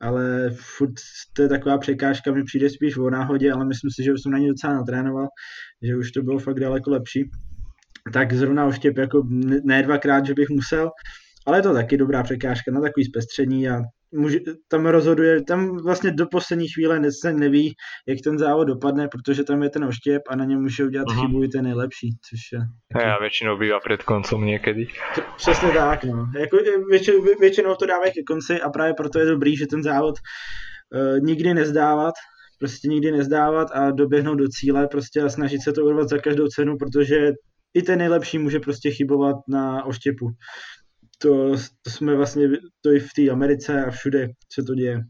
[0.00, 0.94] ale furt
[1.32, 4.32] to je taková překážka, mi přijde spíš o náhodě, ale myslím si, že už jsem
[4.32, 5.26] na ní docela natrénoval,
[5.82, 7.30] že už to bylo fakt daleko lepší.
[8.12, 9.22] Tak zrovna oštěp jako
[9.64, 10.90] ne dvakrát, že bych musel,
[11.46, 13.80] ale je to taky dobrá překážka na takový zpestření a
[14.12, 17.74] může, tam rozhoduje, tam vlastně do poslední chvíle se neví,
[18.08, 21.26] jak ten závod dopadne, protože tam je ten oštěp a na něm může udělat uh-huh.
[21.26, 22.58] chybu i ten nejlepší, což je...
[22.92, 23.06] Taky...
[23.06, 24.86] Já většinou bývá před koncem někdy.
[25.36, 26.26] Přesně tak, no.
[26.38, 26.56] Jako,
[26.90, 31.20] většinou, většinou to dávají ke konci a právě proto je dobrý, že ten závod uh,
[31.20, 32.14] nikdy nezdávat,
[32.58, 36.46] prostě nikdy nezdávat a doběhnout do cíle prostě a snažit se to urvat za každou
[36.48, 37.32] cenu, protože
[37.74, 40.30] i ten nejlepší může prostě chybovat na oštěpu
[41.22, 41.52] to,
[41.82, 42.48] to jsme vlastně,
[42.80, 45.00] to i v té Americe a všude se to děje.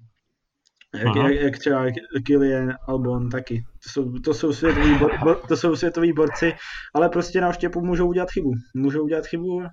[0.94, 1.85] Jak, jak, jak třeba
[2.27, 3.62] Killian Albon taky.
[3.83, 6.55] To jsou, to jsou, světoví, bor, bor, to jsou světoví borci,
[6.94, 8.51] ale prostě na oštěpu můžou udělat chybu.
[8.75, 9.68] Můžou udělat chybu a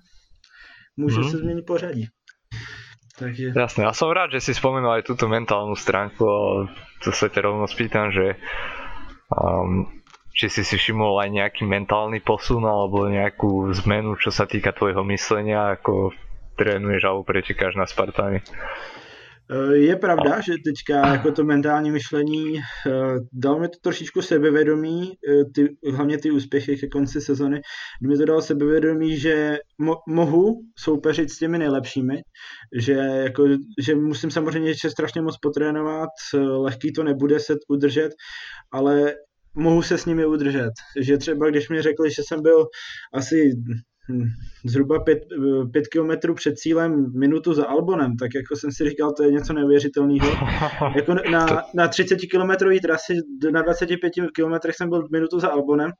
[0.96, 1.30] může hmm.
[1.30, 2.06] se změnit pořadí.
[3.18, 3.50] Takže...
[3.50, 6.70] Jasne, ja som rád, že si spomenul aj túto mentálnu stránku a
[7.02, 8.38] to sa ťa rovno spýtam, že
[9.34, 9.90] um,
[10.30, 15.02] či si si všimol aj nejaký mentálny posun alebo nejakú zmenu, čo sa týka tvojho
[15.10, 16.14] myslenia, ako
[16.58, 18.42] trénuješ alebo pretekáš na Spartány.
[19.50, 22.90] Eh, je pravda, že teďka jako to mentální myšlení eh,
[23.32, 27.60] dalo mi to trošičku sebevědomí, eh, ty, hlavně ty úspěchy ke konci sezony,
[28.08, 32.22] mi to dalo sebevědomí, že mo- mohu soupeřit s těmi nejlepšími,
[32.80, 38.10] že, jako, že musím samozřejmě ještě strašně moc potrénovat, lehký to nebude se udržet,
[38.72, 39.14] ale
[39.54, 40.70] mohu se s nimi udržet.
[41.00, 42.66] Že třeba když mi řekli, že jsem byl
[43.14, 43.50] asi
[44.64, 45.18] zhruba pět,
[45.72, 49.52] pět kilometrů před cílem minutu za Albonem, tak jako jsem si říkal, to je něco
[49.52, 50.30] neuvěřitelného.
[50.96, 53.14] jako na, na 30 kilometrový trasy,
[53.52, 55.90] na 25 kilometrech jsem byl minutu za Albonem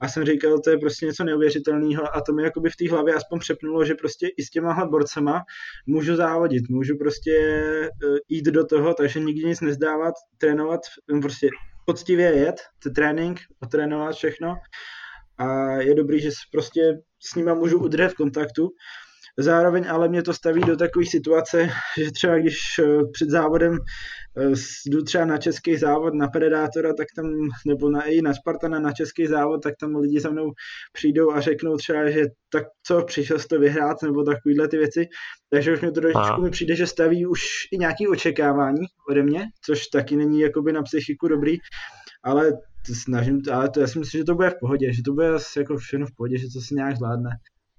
[0.00, 3.14] a jsem říkal, to je prostě něco neuvěřitelného a to mi jakoby v té hlavě
[3.14, 5.42] aspoň přepnulo, že prostě i s těma borcema
[5.86, 7.90] můžu závodit, můžu prostě e,
[8.28, 10.80] jít do toho, takže nikdy nic nezdávat, trénovat,
[11.22, 11.48] prostě
[11.84, 14.54] poctivě jet, ten trénink, otrénovat všechno
[15.38, 18.68] a je dobrý, že prostě s nima můžu udržet v kontaktu.
[19.38, 21.68] Zároveň ale mě to staví do takové situace,
[21.98, 23.78] že třeba když eh, před závodem
[24.38, 24.52] eh,
[24.86, 27.26] jdu třeba na český závod na Predátora, tak tam,
[27.66, 30.52] nebo na, i na Spartana na český závod, tak tam lidi za mnou
[30.92, 35.06] přijdou a řeknou třeba, že tak co, přišel jsi to vyhrát, nebo takovýhle ty věci.
[35.50, 37.42] Takže už mě to trošičku mi přijde, že staví už
[37.72, 41.56] i nějaké očekávání ode mě, což taky není jakoby na psychiku dobrý,
[42.24, 42.52] ale
[42.86, 45.28] to snažím, ale to, já si myslím, že to bude v pohodě, že to bude
[45.56, 47.30] jako všechno v pohodě, že to si nějak zvládne.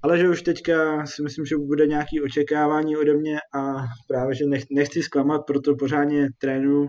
[0.03, 3.59] Ale že už teďka si myslím, že bude nějaké očekávání ode mě a
[4.07, 6.87] právě, že nech, nechci zklamat, proto pořádně trénuju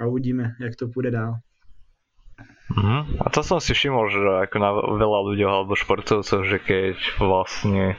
[0.00, 1.34] a uvidíme, jak to půjde dál.
[2.64, 6.96] Mm, a to som si všimol, že ako na veľa ľudí alebo športovcov, že keď
[7.20, 7.94] vlastne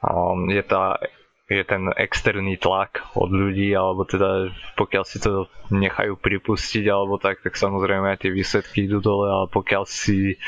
[0.00, 1.02] um, je tá
[1.50, 7.42] je ten externý tlak od ľudí, alebo teda pokiaľ si to nechajú pripustiť, alebo tak,
[7.42, 10.38] tak samozrejme aj tie výsledky idú dole, ale pokiaľ si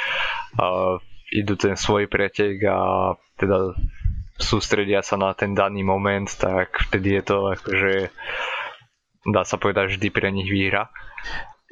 [0.57, 0.97] uh,
[1.35, 3.75] idú ten svoj pretek a teda
[4.39, 7.95] sústredia sa na ten daný moment, tak vtedy je to akože
[9.25, 10.93] dá sa povedať vždy pre nich výhra.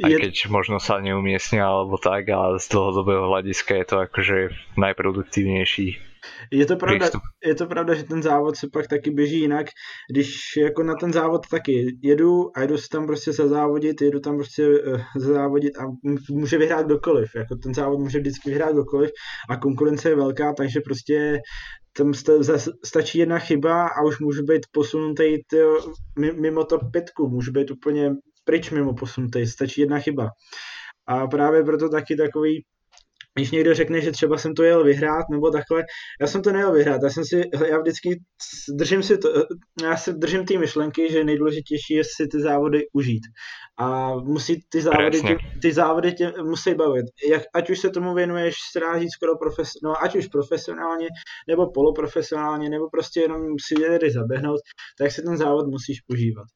[0.03, 0.19] Aj je...
[0.19, 4.39] keď možno sa neumiestnia alebo tak, a z dlhodobého hľadiska je to akože
[4.75, 6.12] najproduktívnejší
[6.51, 7.11] je to, pravda,
[7.47, 9.67] je to pravda, že ten závod se pak taky běží jinak,
[10.13, 14.37] když jako na ten závod taky jedu a jedu si tam prostě zazávodit, jedu tam
[14.37, 15.83] prostě uh, zazávodit a
[16.31, 19.11] může vyhrát kdokoliv, jako ten závod může vždycky vyhrát kdokoliv
[19.51, 21.41] a konkurence je velká, takže prostě
[21.97, 22.13] tam
[22.85, 25.79] stačí jedna chyba a už můžu být posunutý tyjo,
[26.41, 28.11] mimo to pětku, můžu být úplně
[28.45, 30.29] pryč mimo posunutý, stačí jedna chyba.
[31.07, 32.65] A právě proto taky takový
[33.35, 35.85] když někdo řekne, že třeba jsem to jel vyhrát nebo takhle,
[36.21, 38.21] já jsem to nejel vyhrát, já jsem si, já vždycky
[38.79, 39.29] držím si to,
[39.83, 43.23] já si držím ty myšlenky, že nejdůležitější je si ty závody užít
[43.79, 48.15] a musí ty závody, tě, ty závody tě musí bavit, Jak, ať už se tomu
[48.15, 51.09] věnuješ, se říct skoro profes, no, ať už profesionálně,
[51.49, 54.61] nebo poloprofesionálně, nebo prostě jenom si jedy zaběhnout,
[54.99, 56.47] tak si ten závod musíš užívat.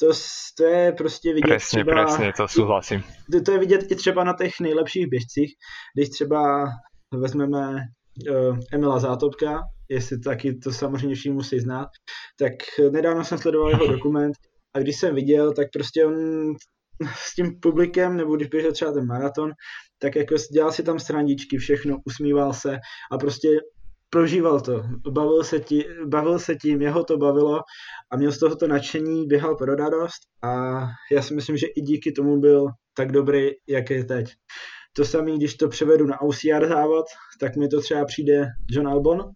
[0.00, 0.10] To,
[0.56, 3.02] to je prostě vidět Presně, třeba, presně, to souhlasím.
[3.32, 5.54] To, to je vidět i třeba na těch nejlepších běžcích,
[5.94, 6.68] když třeba
[7.14, 7.76] vezmeme
[8.30, 11.88] uh, Emila Zátopka, jestli taky to samozřejmě všichni musí znát,
[12.38, 12.52] tak
[12.90, 14.32] nedávno jsem sledoval jeho dokument
[14.74, 16.14] a když jsem viděl, tak prostě on
[17.14, 19.50] s tím publikem, nebo když běžel třeba ten maraton,
[19.98, 22.78] tak jako dělal si tam srandičky, všechno, usmíval se
[23.12, 23.48] a prostě
[24.10, 27.60] prožíval to, bavil se, tí, bavil se tím, jeho to bavilo
[28.12, 30.80] a měl z toho to nadšení, běhal pro radost a
[31.12, 34.34] já si myslím, že i díky tomu byl tak dobrý, jak je teď.
[34.92, 37.04] To samé, když to převedu na OCR závod,
[37.40, 39.30] tak mi to třeba přijde John Albon.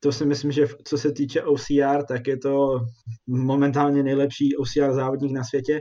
[0.00, 2.80] To si myslím, že co se týče OCR, tak je to
[3.26, 5.80] momentálně nejlepší OCR závodník na světě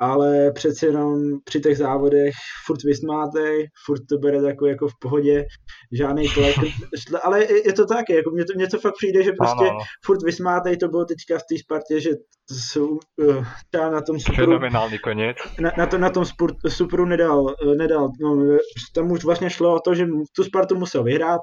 [0.00, 2.34] ale přeci jenom při těch závodech
[2.66, 5.44] furt vysmátej, furt to bere jako, jako v pohodě,
[5.92, 6.54] žádný tlak,
[7.22, 9.78] ale je to tak, jako mně to, mně to fakt přijde, že prostě ano.
[10.04, 12.10] furt vysmátej, to bylo teďka v té Spartě, že
[12.50, 15.36] jsou uh, na tom superu, Fenomenální konec.
[15.60, 18.58] Na, na, to, na tom sport, superu nedal, nedal, no,
[18.94, 20.06] tam už vlastně šlo o to, že
[20.36, 21.40] tu Spartu musel vyhrát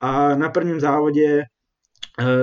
[0.00, 1.57] a na prvním závodě Eh,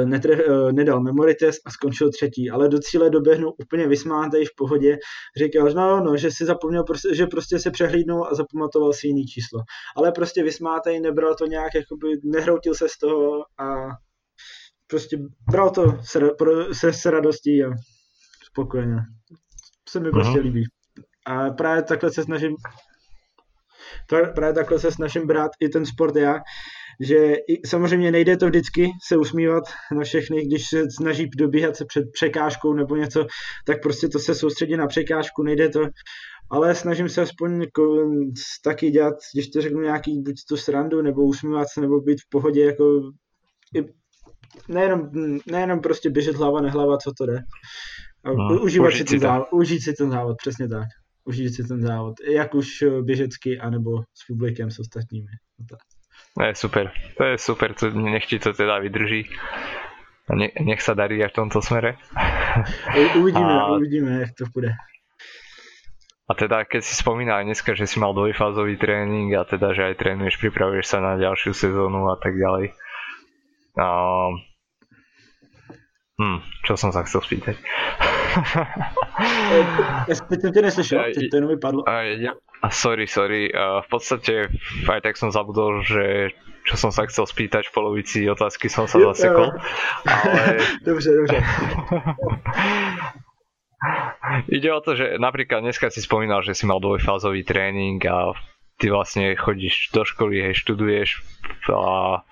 [0.05, 4.55] netre, eh, nedal memory test a skončil třetí, ale do cíle doběhnul úplně vysmátej v
[4.57, 4.97] pohodě,
[5.37, 6.83] říkal, že no, no, že si zapomněl,
[7.13, 9.59] že prostě se přehlídnul a zapamatoval si jiný číslo.
[9.97, 13.87] Ale prostě vysmátej, nebral to nějak, jakoby nehroutil se z toho a
[14.87, 15.17] prostě
[15.51, 16.19] bral to se,
[16.71, 17.69] se, se radostí a
[18.43, 18.97] spokojeně.
[19.89, 20.63] Se mi prostě líbí.
[21.25, 22.55] A právě takhle se snažím
[24.07, 26.35] právě takhle se snažím brát i ten sport já,
[26.99, 32.03] že samozřejmě nejde to vždycky se usmívat na všechny, když se snaží dobíhat se před
[32.11, 33.25] překážkou nebo něco,
[33.65, 35.81] tak prostě to se soustředí na překážku, nejde to,
[36.49, 38.11] ale snažím se aspoň jako
[38.63, 42.29] taky dělat, když to řeknu nějaký buď to srandu, nebo usmívat se, nebo být v
[42.29, 43.01] pohodě, jako
[44.69, 45.09] nejenom,
[45.51, 47.39] nejenom prostě běžet hlava, nehlava, co to jde.
[48.23, 50.87] A no, užívat si ten závod, užít si ten závod, přesně tak.
[51.25, 52.67] Užít si ten závod, jak už
[53.01, 55.31] běžecky, anebo s publikem, s ostatními.
[55.59, 55.79] No tak.
[56.35, 59.31] To je super, to je super, to, nech ti to teda vydrží.
[60.35, 61.95] Ne, nech sa darí aj v tomto smere.
[63.15, 64.73] Uvidíme, a, uvidíme, jak to bude.
[66.25, 70.01] A teda, keď si spomínal dneska, že si mal dvojfázový tréning a teda, že aj
[70.01, 72.73] trénuješ, pripravuješ sa na ďalšiu sezónu a tak ďalej.
[73.77, 73.87] A,
[76.17, 77.55] hm, čo som sa chcel spýtať?
[80.07, 81.83] ja jsem tě neslyšel, to jenom vypadlo.
[82.17, 82.31] Ja,
[82.65, 83.53] a sorry, sorry.
[83.53, 84.49] v podstate
[84.89, 86.33] aj tak som zabudol, že
[86.65, 89.53] čo som sa chcel spýtať v polovici otázky som sa zasekol.
[90.09, 90.57] Ale...
[90.89, 91.37] Dobře, dobře.
[94.49, 98.33] Ide o to, že napríklad dneska si spomínal, že si mal dvojfázový tréning a
[98.81, 101.21] ty vlastne chodíš do školy, hej, študuješ
[101.69, 102.25] a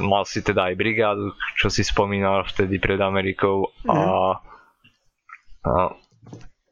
[0.00, 4.40] mal si teda aj brigádu, čo si spomínal vtedy pred Amerikou a,
[5.60, 6.03] mm.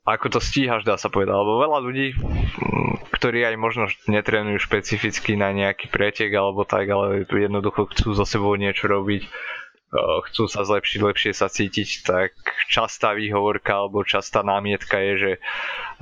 [0.02, 2.06] Ako to stíhaš, dá sa povedať, lebo veľa ľudí,
[3.14, 8.58] ktorí aj možno netrénujú špecificky na nejaký pretek alebo tak, ale jednoducho chcú so sebou
[8.58, 9.22] niečo robiť,
[10.26, 12.34] chcú sa zlepšiť, lepšie sa cítiť, tak
[12.66, 15.32] častá výhovorka alebo častá námietka je, že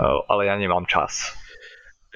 [0.01, 1.37] ale ja nemám čas.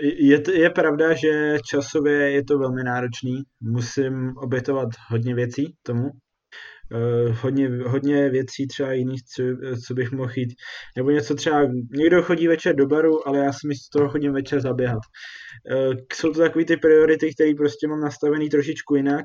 [0.00, 3.42] Je, je pravda, že časově je to velmi náročný.
[3.62, 6.10] Musím obětovat hodně věcí tomu,
[7.40, 9.42] hodně, hodně věcí třeba jiných, co,
[9.86, 10.54] co bych mohl jít.
[10.96, 14.60] Nebo něco třeba, někdo chodí večer do baru, ale já si místo toho chodím večer
[14.60, 15.00] zaběhat.
[15.76, 19.24] Uh, jsou to takové ty priority, které prostě mám nastavený trošičku jinak.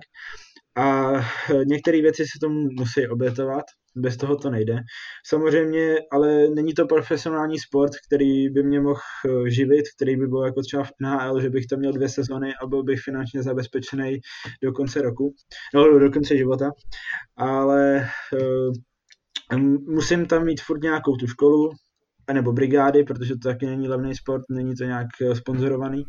[0.80, 1.12] A
[1.65, 3.63] některé věci se tomu musí obětovat,
[3.96, 4.76] bez toho to nejde.
[5.26, 10.46] Samozřejmě, ale není to profesionální sport, který by mě mohl eh, živit, který by byl
[10.46, 14.20] jako třeba v NHL, že bych tam měl dvě sezony a byl bych finančně zabezpečený
[14.63, 15.34] do konce roku,
[15.76, 16.72] no do konce života,
[17.38, 18.74] ale uh,
[19.96, 21.70] musím tam mít furt nějakou tu školu,
[22.34, 26.04] nebo brigády, protože to taky není levný sport, není to nějak eh, sponzorovaný.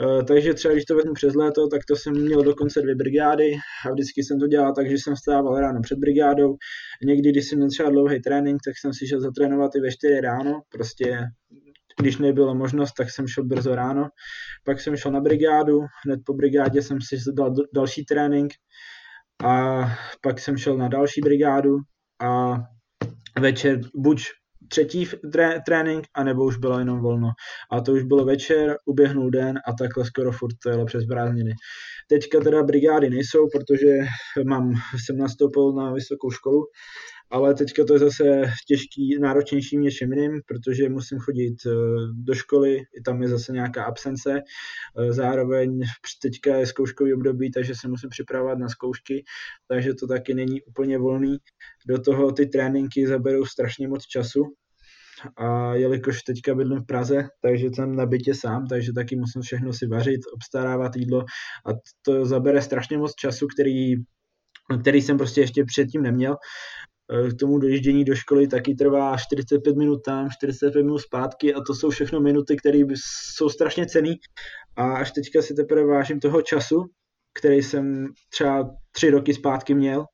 [0.00, 3.52] Eh, takže třeba když to vezmu přes léto, tak to jsem měl dokonce dvě brigády
[3.86, 6.56] a vždycky jsem to dělal tak, že jsem stával ráno před brigádou.
[7.04, 10.20] Někdy, když jsem měl třeba dlouhý trénink, tak jsem si šel zatrénovat i ve 4
[10.20, 11.18] ráno, prostě
[12.00, 14.08] když nebyla možnost, tak jsem šel brzo ráno.
[14.64, 18.52] Pak jsem šel na brigádu, hned po brigádě jsem si dal další trénink
[19.44, 19.82] a
[20.20, 21.76] pak jsem šel na další brigádu
[22.22, 22.58] a
[23.40, 24.22] večer buď
[24.68, 27.30] třetí tré, trénink, anebo už bylo jenom volno.
[27.70, 31.52] A to už bylo večer, uběhnul den a takhle skoro furt to jelo přes prázdniny.
[32.08, 33.88] Teďka teda brigády nejsou, protože
[34.46, 36.64] mám, jsem nastoupil na vysokou školu
[37.32, 38.24] ale teďka to je zase
[38.68, 41.70] těžký, náročnější něčím jiným, protože musím chodit eh,
[42.14, 44.40] do školy, tam je zase nějaká absence,
[44.98, 45.80] eh, zároveň
[46.22, 49.24] teďka je zkouškový období, takže se musím připravovat na zkoušky,
[49.68, 51.38] takže to taky není úplně volný.
[51.86, 54.42] Do toho ty tréninky zaberou strašně moc času,
[55.36, 59.72] a jelikož teďka bydlím v Praze, takže jsem na bytě sám, takže taky musím všechno
[59.72, 61.20] si vařit, obstarávat jídlo.
[61.66, 61.70] A
[62.02, 63.94] to zabere strašně moc času, který
[64.80, 66.36] který jsem prostě ještě předtím neměl
[67.30, 71.74] k tomu dojíždění do školy taky trvá 45 minut tam, 45 minut zpátky a to
[71.74, 74.14] jsou všechno minuty, které jsou strašně cený
[74.76, 76.84] a až teďka si teprve vážím toho času,
[77.38, 80.04] který jsem třeba tři roky zpátky měl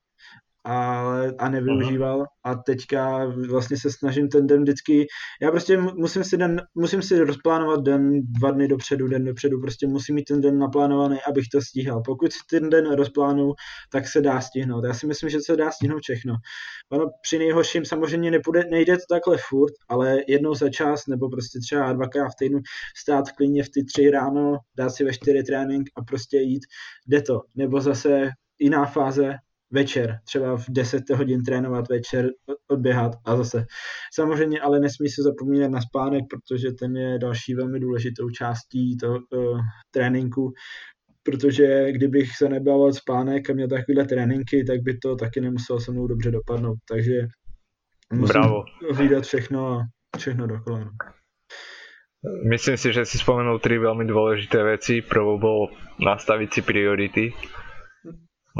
[0.65, 5.07] a, a nevyužíval a teďka vlastně se snažím ten den vždycky,
[5.41, 9.87] já prostě musím si, den, musím si rozplánovat den dva dny dopředu, den dopředu, prostě
[9.87, 12.01] musím mít ten den naplánovaný, abych to stíhal.
[12.05, 13.53] Pokud si ten den rozplánu,
[13.91, 14.83] tak se dá stihnout.
[14.83, 16.35] Já si myslím, že se dá stihnout všechno.
[16.91, 21.59] Ono při nejhorším samozřejmě nepůjde, nejde to takhle furt, ale jednou za čas nebo prostě
[21.59, 22.59] třeba dvakrát v týdnu
[22.97, 26.61] stát klidně v ty tři ráno, dát si ve čtyři trénink a prostě jít,
[27.07, 27.41] jde to.
[27.55, 29.33] Nebo zase jiná fáze,
[29.71, 32.29] večer, třeba v 10 hodin trénovat večer,
[32.67, 33.65] odběhat a zase.
[34.13, 39.15] Samozřejmě ale nesmí se zapomínat na spánek, protože ten je další velmi důležitou částí toho
[39.15, 39.59] uh,
[39.91, 40.53] tréninku,
[41.23, 45.91] protože kdybych se nebával spánek a měl takovéhle tréninky, tak by to taky nemuselo se
[45.91, 46.77] mnou dobře dopadnout.
[46.89, 47.27] Takže
[48.13, 48.63] musím Bravo.
[48.93, 49.67] hlídat všechno
[50.13, 50.79] a všechno dokola.
[50.79, 50.91] No.
[52.49, 55.01] Myslím si, že si spomenul tři velmi důležité věci.
[55.01, 55.67] Prvou bylo
[55.99, 57.33] nastavit si priority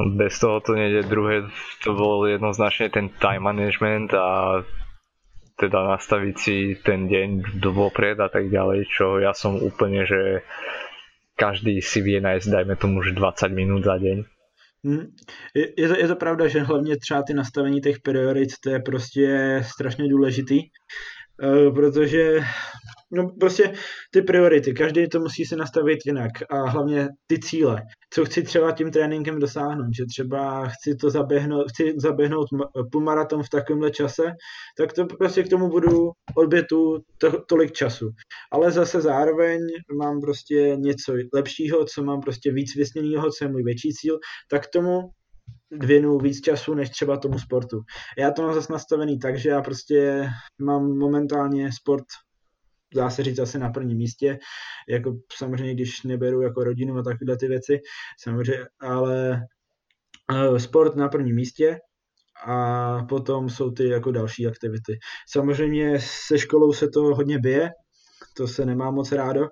[0.06, 1.04] bez toho to nejde.
[1.04, 1.44] Druhé
[1.84, 4.62] to bol jednoznačne ten time management a
[5.60, 10.48] teda nastaviť si ten deň dovopred a tak ďalej, čo ja som úplne, že
[11.36, 14.24] každý si vie nájsť, dajme tomu, že 20 minút za deň.
[14.80, 15.12] Hmm.
[15.56, 18.80] Je, je, to, je to pravda, že hlavně třeba ty nastavení těch priorit, to je
[18.80, 19.28] prostě
[19.64, 20.60] strašně důležitý,
[21.44, 22.40] uh, protože
[23.12, 23.74] no prostě
[24.12, 27.82] ty priority, každý to musí si nastavit jinak a hlavně ty cíle,
[28.14, 32.48] co chci třeba tím tréninkem dosáhnout, že třeba chci to zaběhnout, chci zaběhnout
[32.92, 34.24] půlmaraton v takovémhle čase,
[34.78, 38.10] tak to prostě k tomu budu odbětu to, tolik času.
[38.52, 39.60] Ale zase zároveň
[40.00, 44.20] mám prostě něco lepšího, co mám prostě víc vysněného, co je můj větší cíl,
[44.50, 45.00] tak tomu
[45.72, 47.82] věnu víc času než třeba tomu sportu.
[48.18, 50.30] Já to mám zase nastavený tak, že já prostě
[50.62, 52.06] mám momentálně sport
[52.96, 54.40] dá se říct asi na prvním místě,
[54.90, 57.80] jako samozřejmě, když neberu jako rodinu a takové ty věci,
[58.20, 59.42] samozřejmě, ale
[60.32, 61.78] uh, sport na prvním místě
[62.46, 65.00] a potom jsou ty jako další aktivity.
[65.30, 67.70] Samozřejmě se školou se to hodně bije,
[68.38, 69.48] to se nemá moc rádo,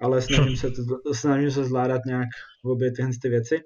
[0.00, 2.28] ale snažím se, to, snažím se zvládat nějak
[2.64, 3.60] v obě tyhle ty věci.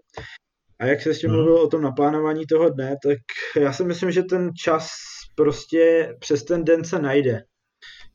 [0.80, 3.18] A jak se ještě mluvil o tom naplánování toho dne, tak
[3.62, 4.88] já si myslím, že ten čas
[5.34, 7.42] prostě přes ten den se najde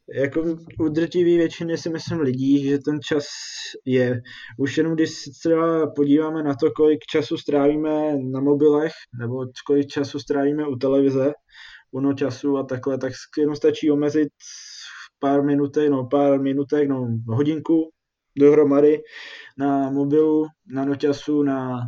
[0.10, 0.44] jako
[0.80, 3.26] u drtivý většiny si myslím lidí, že ten čas
[3.86, 4.22] je.
[4.60, 9.88] Už jenom když se třeba podíváme na to, kolik času strávíme na mobilech, nebo kolik
[9.88, 11.32] času strávíme u televize,
[11.92, 14.30] uno času a takhle, tak jenom stačí omezit
[15.20, 17.90] pár minutek, no pár minutek, no hodinku
[18.38, 19.02] dohromady
[19.58, 21.80] na mobilu, na noťasu, na,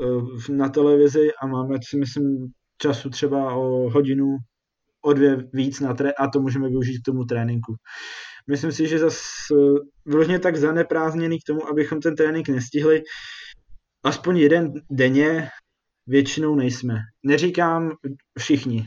[0.00, 4.36] eh, na televizi a máme si myslím času třeba o hodinu
[5.02, 7.74] o dvě víc na tré- a to můžeme využít k tomu tréninku.
[8.50, 9.54] Myslím si, že zase
[10.06, 13.02] vyloženě tak zaneprázdněný k tomu, abychom ten trénink nestihli,
[14.04, 15.48] aspoň jeden denně
[16.06, 16.98] většinou nejsme.
[17.24, 17.92] Neříkám
[18.38, 18.86] všichni.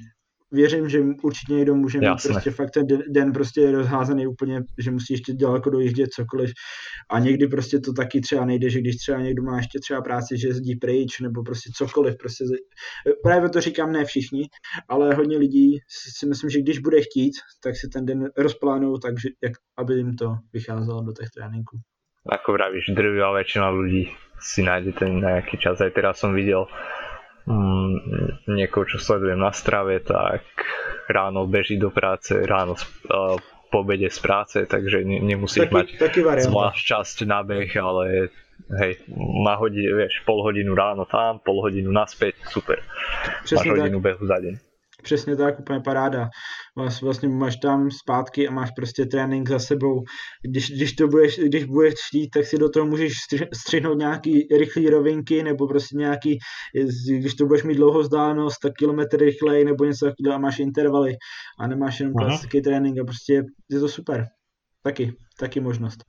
[0.54, 2.30] Věřím, že určitě někdo může mít Jasne.
[2.32, 6.52] prostě fakt ten den prostě rozházený úplně, že musí ještě daleko dojíždět cokoliv
[7.10, 10.38] a někdy prostě to taky třeba nejde, že když třeba někdo má ještě třeba práci,
[10.38, 12.44] že jezdí pryč nebo prostě cokoliv, prostě
[13.24, 14.48] právě to říkám ne všichni,
[14.90, 15.78] ale hodně lidí
[16.18, 17.34] si myslím, že když bude chtít,
[17.64, 21.78] tak si ten den rozplánují tak, jak, aby jim to vycházelo do těch tréninků.
[22.24, 24.08] Ako vravíš, drvivá väčšina ľudí
[24.40, 25.84] si nájde ten nejaký čas.
[25.84, 26.64] Aj teraz som videl
[27.48, 27.94] mm,
[28.48, 30.44] niekoho, čo sledujem na strave, tak
[31.10, 33.38] ráno beží do práce, ráno uh,
[33.72, 38.30] po obede z práce, takže ne, nemusíš taký, mať taký zvlášť časť na beh, ale
[38.80, 38.94] hej,
[39.44, 42.80] na hodinu, vieš, pol hodinu ráno tam, pol hodinu naspäť, super.
[43.44, 44.04] Přesně Máš hodinu tak.
[44.04, 44.73] behu za deň.
[45.04, 46.30] Přesně tak, úplně paráda.
[46.76, 50.04] Vlastně, vlastně máš tam zpátky a máš prostě trénink za sebou.
[50.48, 53.14] Když, když to budeš, když budeš chtít, tak si do toho můžeš
[53.54, 56.38] střihnout nějaký rychlý rovinky nebo prostě nějaký,
[57.08, 61.14] když to budeš mít dlouhou vzdálenost, tak kilometr rychlej nebo něco takového a máš intervaly
[61.60, 64.26] a nemáš jenom klasický trénink a prostě je to super.
[64.84, 66.04] Taky, taky možnost.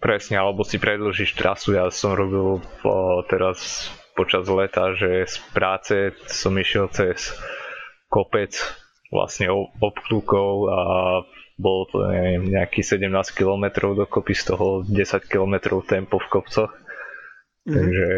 [0.00, 1.76] Presne, alebo si predlžíš trasu.
[1.76, 2.96] Ja som robil o,
[3.28, 7.36] teraz počas leta, že z práce som išiel cez
[8.08, 8.56] kopec
[9.12, 10.80] vlastne obklukov a
[11.56, 16.72] bolo to neviem, nejaký 17 km dokopy, z toho 10 km tempo v kopcoch.
[17.64, 17.74] Mm-hmm.
[17.76, 18.08] Takže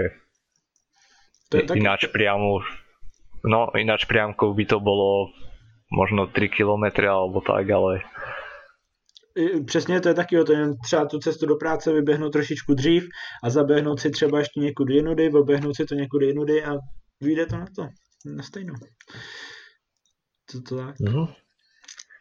[1.48, 2.12] to je ináč tak...
[2.12, 2.60] priamo
[3.46, 5.32] no ináč priamkou by to bolo
[5.88, 8.04] možno 3 km alebo tak, ale
[9.66, 13.04] přesně to je taky o to, jen třeba tu cestu do práce vyběhnout trošičku dřív
[13.44, 16.74] a zaběhnout si třeba ještě někudy jinudy, oběhnout si to někudy jinudy a
[17.20, 17.88] vyjde to na to,
[18.26, 18.74] na stejno.
[20.52, 20.94] To, to tak.
[20.96, 21.28] Mm-hmm.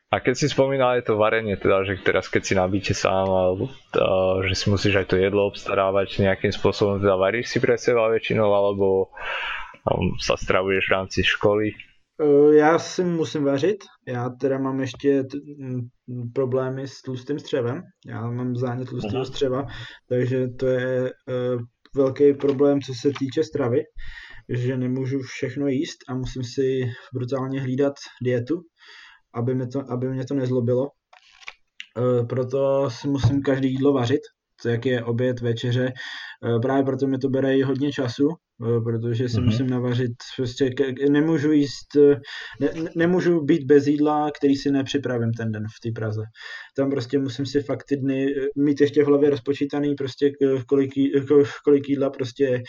[0.08, 3.68] A keď si spomínal aj to varenie, teda, že teraz keď si nabíte sám, alebo
[3.68, 8.08] uh, že si musíš aj to jedlo obstarávať nejakým spôsobom, teda varíš si pre seba
[8.08, 9.12] väčšinou, alebo
[9.84, 11.76] um, sa stravuješ v rámci školy?
[12.22, 13.78] Eh, já si musím vařit.
[14.08, 15.38] Já teda mám ještě t-
[16.34, 17.82] problémy s tlustým střevem.
[18.08, 19.66] Já mám zánět tlustého střeva,
[20.10, 21.62] takže to je uh,
[21.96, 23.82] velký problém, co se týče stravy,
[24.50, 27.94] že nemůžu všechno jíst a musím si brutálně hlídat
[28.24, 28.62] dietu,
[29.34, 30.84] aby mě to, aby mě to nezlobilo.
[30.84, 34.22] Uh, proto si musím každý jídlo vařit,
[34.66, 35.94] jak je oběd, večeře.
[36.46, 38.28] Uh, právě proto mi to bere i hodně času,
[38.84, 39.46] protože si mm-hmm.
[39.46, 40.70] musím navařit, prostě
[41.10, 42.20] nemůžu jíst, eh,
[42.60, 46.22] ne, nemůžu být bez jídla, který si nepřipravím ten den v té Praze.
[46.76, 50.32] Tam prostě musím si fakt ty dny eh, mít ještě v hlavě rozpočítaný prostě
[50.68, 50.92] kolik,
[51.64, 52.64] kolik jídla prostě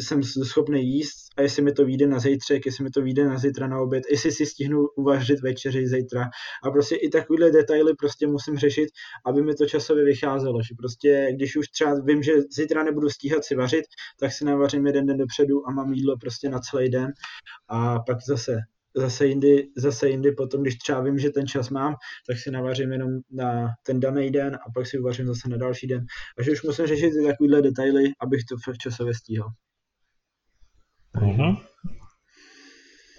[0.00, 3.38] jsem schopný jíst a jestli mi to vyjde na zítřek, jestli mi to vyjde na
[3.38, 6.30] zítra na oběd, jestli si stihnu uvařit večeři zítra
[6.64, 8.88] a prostě i takovýhle detaily prostě musím řešit,
[9.26, 13.44] aby mi to časově vycházelo, že prostě když už třeba vím, že zítra nebudu stíhat
[13.44, 13.84] si vařit,
[14.20, 17.12] tak si navařím jeden den dopředu a mám jídlo prostě na celý den
[17.68, 18.58] a pak zase
[18.94, 21.94] zase jindy, zase jindy potom, když třeba vím, že ten čas mám,
[22.26, 25.86] tak si navařím jenom na ten daný den a pak si uvařím zase na další
[25.86, 26.06] den.
[26.38, 29.48] A že už musím řešit ty takovýhle detaily, abych to časově stíhal.
[31.16, 31.52] Mm-hmm.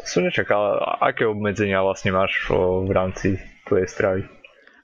[0.01, 3.37] Som nečakal, aké obmedzenia vlastne máš v rámci
[3.69, 4.23] tvojej stravy?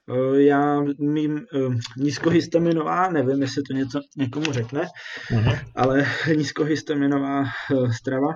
[0.08, 4.86] Eh, já mým uh, nízkohistaminová, nevím, jestli to něco někomu řekne,
[5.30, 5.58] uh-huh.
[5.76, 6.06] ale
[6.36, 8.28] nízkohistaminová uh, strava.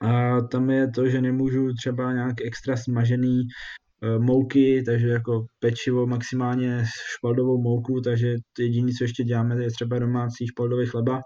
[0.00, 6.06] A tam je to, že nemůžu třeba nějak extra smažený uh, mouky, takže jako pečivo
[6.06, 6.84] maximálně
[7.16, 11.20] špaldovou mouku, takže jediné, co ještě děláme, je třeba domácí špaldový chleba.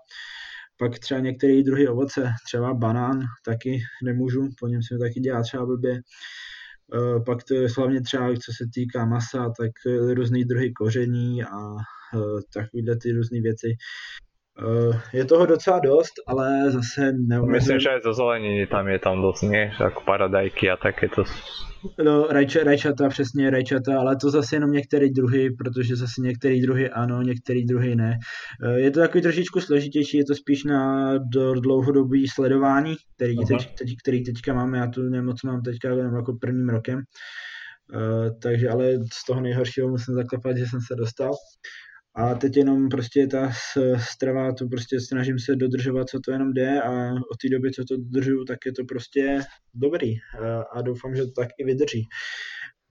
[0.79, 5.67] Pak třeba některé druhy ovoce, třeba banán, taky nemůžu, po něm se taky dělá třeba
[5.67, 6.01] blbě.
[6.95, 9.71] Eh, pak to je hlavně třeba, co se týká masa, tak
[10.15, 11.77] různý druhy koření a
[12.15, 13.77] eh, takovéhle ty různé věci.
[15.13, 17.53] Je toho docela dost, ale zase neumím.
[17.53, 19.71] Myslím, že aj zo zeleniny tam je tam dost, nie?
[19.81, 21.25] Jako paradajky a takéto
[22.05, 26.91] No, rajča, rajčata, přesně rajčata, ale to zase jenom některé druhy, protože zase některé druhy
[26.91, 28.19] ano, některé druhy ne.
[28.65, 31.13] Eh, je to takový trošičku složitější, je to spíš na
[31.63, 36.33] dlouhodobé sledování, který, teď, teď, který teďka máme, já tu nemoc mám teďka jenom jako
[36.41, 37.03] prvním rokem.
[37.95, 41.33] Uh, takže ale z toho nejhoršího musím zaklepat, že jsem se dostal.
[42.19, 43.53] A teď jenom prostě ta
[44.11, 47.85] strava, to prostě snažím se dodržovat, co to jenom jde a od té doby, co
[47.85, 49.41] to dodržuju, tak je to prostě
[49.75, 50.15] dobrý
[50.73, 52.09] a doufám, že to tak i vydrží.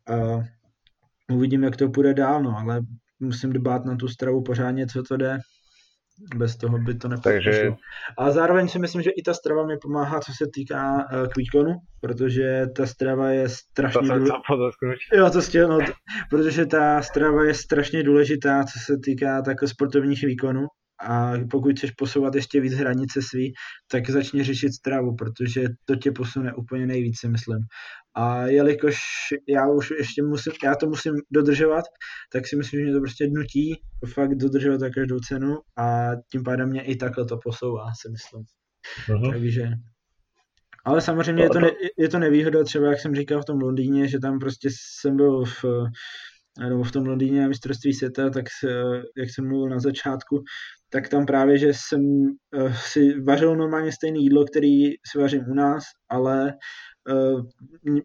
[0.07, 0.43] A
[1.34, 2.82] uvidím, jak to půjde dál, no, ale
[3.19, 5.39] musím dbát na tu stravu pořádně, co to jde
[6.36, 7.36] bez toho by to nepůjde.
[7.36, 7.72] Takže...
[8.18, 11.38] A zároveň si myslím, že i ta strava mi pomáhá, co se týká uh, k
[11.38, 14.41] výkonu, protože ta strava je strašně důležitá.
[15.13, 15.80] Jo, to no,
[16.30, 20.68] protože ta strava je strašně důležitá, co se týká tak sportovních výkonů,
[21.02, 23.54] a pokud chceš posouvat ještě víc hranice svý,
[23.91, 27.60] tak začni řešit stravu, protože to tě posune úplně nejvíc, si myslím.
[28.16, 28.98] A jelikož
[29.50, 31.86] já už ještě musím, já to musím dodržovat,
[32.34, 33.82] tak si myslím, že mě to prostě nutí
[34.14, 38.43] fakt dodržovat za každou cenu a tím pádem mě i takhle to posouvá, si myslím.
[39.08, 39.32] Uh-huh.
[39.32, 39.70] Takže
[40.88, 44.08] ale samozřejmě je to, ne, je to nevýhoda, třeba jak jsem říkal v tom Londýně,
[44.08, 45.66] že tam prostě jsem byl v,
[46.60, 48.45] nebo v tom Londýně na mistrovství světa, tak
[49.18, 50.43] jak jsem mluvil na začátku,
[50.89, 55.53] tak tam právě, že jsem uh, si vařil normálně stejné jídlo, který si vařím u
[55.53, 56.53] nás, ale
[57.10, 57.41] uh,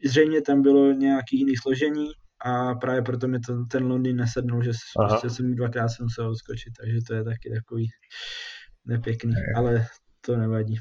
[0.05, 2.07] zřejmě tam bylo nějaký jiný složení
[2.44, 5.09] a právě proto mi to, ten Londýn nesednul, že Aha.
[5.09, 7.88] prostě jsem dvakrát jsem musel odskočit, takže to je taky takový
[8.84, 9.86] nepěkný, ale
[10.20, 10.76] to nevadí.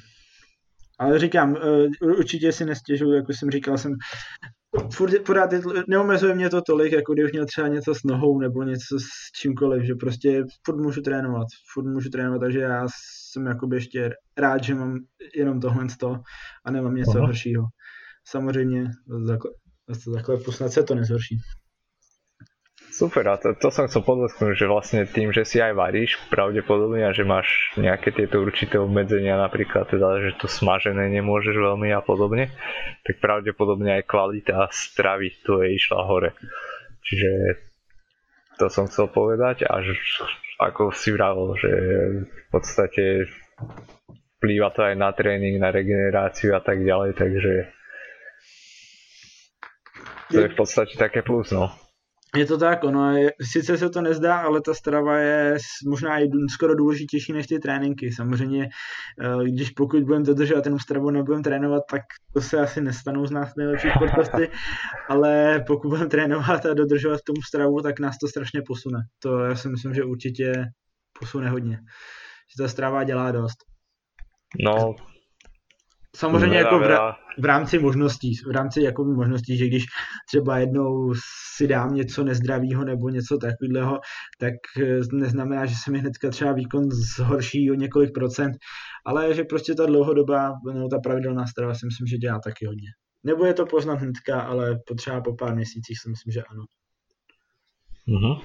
[1.01, 3.91] Ale říkám, uh, určitě si nestěžuju, jako jsem říkal, jsem
[4.93, 5.49] furt, pořád
[5.87, 9.83] neomezuje mě to tolik, jako když měl třeba něco s nohou nebo něco s čímkoliv,
[9.83, 12.87] že prostě furt můžu trénovat, furt můžu trénovat, takže já
[13.31, 14.99] jsem jakoby ještě rád, že mám
[15.35, 15.85] jenom tohle
[16.65, 17.25] a nemám něco Aha.
[17.25, 17.63] horšího.
[18.27, 18.91] Samozřejmě
[19.27, 19.51] takhle,
[20.15, 21.37] takhle snad se to nezhorší.
[23.01, 27.01] Super, a to, to som chcel podotknúť, že vlastne tým, že si aj varíš pravdepodobne
[27.01, 32.05] a že máš nejaké tieto určité obmedzenia, napríklad teda, že to smažené nemôžeš veľmi a
[32.05, 32.53] podobne,
[33.01, 36.37] tak pravdepodobne aj kvalita stravy to je išla hore.
[37.01, 37.31] Čiže
[38.61, 39.97] to som chcel povedať a že,
[40.61, 41.71] ako si vravil, že
[42.21, 43.25] v podstate
[44.37, 47.53] vplýva to aj na tréning, na regeneráciu a tak ďalej, takže
[50.29, 51.73] to je v podstate také plus, no.
[52.37, 55.57] Je to tak, ono je, sice se to nezdá, ale ta strava je
[55.87, 58.11] možná i skoro důležitější než ty tréninky.
[58.11, 58.69] Samozřejmě,
[59.21, 62.01] eh, když pokud budeme dodržovat ten stravu, nebudeme trénovat, tak
[62.33, 64.49] to se asi nestanou z nás nejlepší sportovci,
[65.09, 68.99] ale pokud budeme trénovat a dodržovat tomu stravu, tak nás to strašně posune.
[69.19, 70.53] To já si myslím, že určitě
[71.19, 71.79] posune hodně.
[72.55, 73.57] Že ta strava dělá dost.
[74.65, 74.95] No,
[76.15, 79.83] Samozřejmě jako v, v rámci možností, v rámci jako možností, že když
[80.27, 81.13] třeba jednou
[81.55, 83.99] si dám něco nezdravého nebo něco takového,
[84.39, 88.57] tak eh, neznamená, že se mi hnedka třeba výkon zhorší o několik procent,
[89.05, 92.89] ale že prostě ta dlouhodobá, nebo ta pravidelná strava si myslím, že dělá taky hodně.
[93.23, 96.63] Nebo je to poznat hnedka, ale potřeba po pár měsících si myslím, že ano.
[98.07, 98.41] Mhm.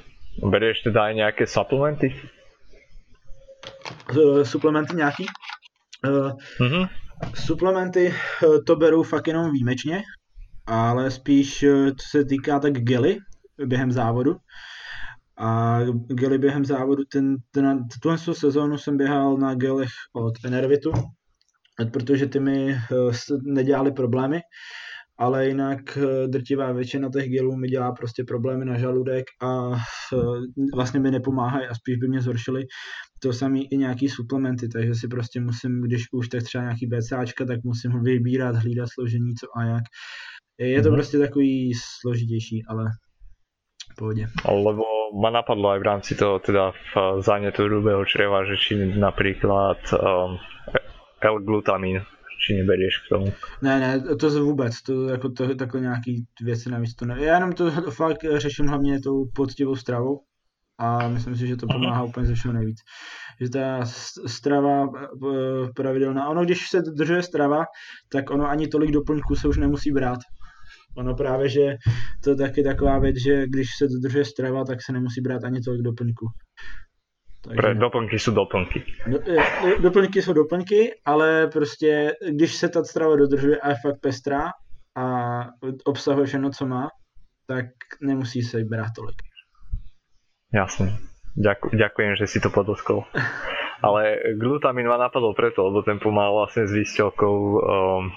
[0.50, 2.20] Bereš teda aj nějaké suplementy?
[4.16, 5.26] Uh, suplementy nějaký?
[6.06, 6.88] Uh, mm-hmm.
[7.34, 10.02] Suplementy eh, to beru fakt jenom výjimečně,
[10.66, 13.18] ale spíš eh, co se týká tak gely
[13.66, 14.36] během závodu.
[15.38, 20.92] A gely během závodu, ten, ten, tuhle sezónu jsem běhal na gelech od Enervitu,
[21.92, 22.78] protože ty mi eh,
[23.42, 24.40] nedělali problémy
[25.18, 30.16] ale jinak eh, drtivá většina těch gelů mi dělá prostě problémy na žaludek a eh,
[30.74, 32.64] vlastně mi nepomáhají a spíš by mě zhoršily.
[33.22, 37.44] To samé i nějaký suplementy, takže si prostě musím, když už tak třeba nějaký BCAčka,
[37.44, 39.82] tak musím vybírat, hlídat složení, co a jak.
[40.58, 40.94] Je to mm-hmm.
[40.94, 42.84] prostě takový složitější, ale
[43.92, 44.26] v pohodě.
[44.48, 44.82] Lebo
[45.20, 50.38] ma napadlo aj v rámci toho teda v zánětu hrubého čreva, že či napríklad um,
[51.20, 52.02] L-glutamin
[52.46, 53.26] či neberieš k tomu?
[53.62, 57.16] Ne, ne, to vůbec, to jako to, takhle nějaký věci navíc to ne.
[57.18, 60.20] Já jenom to fakt řeším hlavně tou poctivou stravou
[60.78, 62.78] a myslím si, že to pomáhá úplně ze všeho nejvíc.
[63.40, 63.84] Že ta
[64.26, 67.64] strava eh, pravidelná, ono když se držuje strava,
[68.08, 70.18] tak ono ani tolik doplňků se už nemusí brát.
[70.96, 71.74] Ono právě, že
[72.24, 75.60] to je taky taková věc, že když se dodržuje strava, tak se nemusí brát ani
[75.60, 76.26] tolik doplňků.
[77.48, 77.74] Takže...
[77.74, 78.84] Doplňky jsou doplňky.
[79.06, 79.18] Do,
[79.80, 84.44] doplňky jsou doplňky, ale prostě když se ta strava dodržuje a je fakt pestrá
[84.96, 85.04] a
[85.84, 86.88] obsahuje všechno, co má,
[87.46, 87.66] tak
[88.02, 89.16] nemusí se brát tolik.
[90.54, 90.86] Jasně.
[91.36, 93.04] Ďakujem, ďakujem, že si to podotkol.
[93.84, 98.08] Ale glutamin ma napadol preto, lebo ten pomáha vlastne s výstelkou um,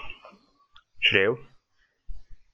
[1.04, 1.36] čriev.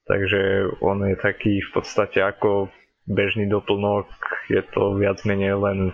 [0.10, 2.74] Takže on je taký v podstate ako
[3.06, 4.10] bežný doplnok,
[4.50, 5.94] je to viac menej len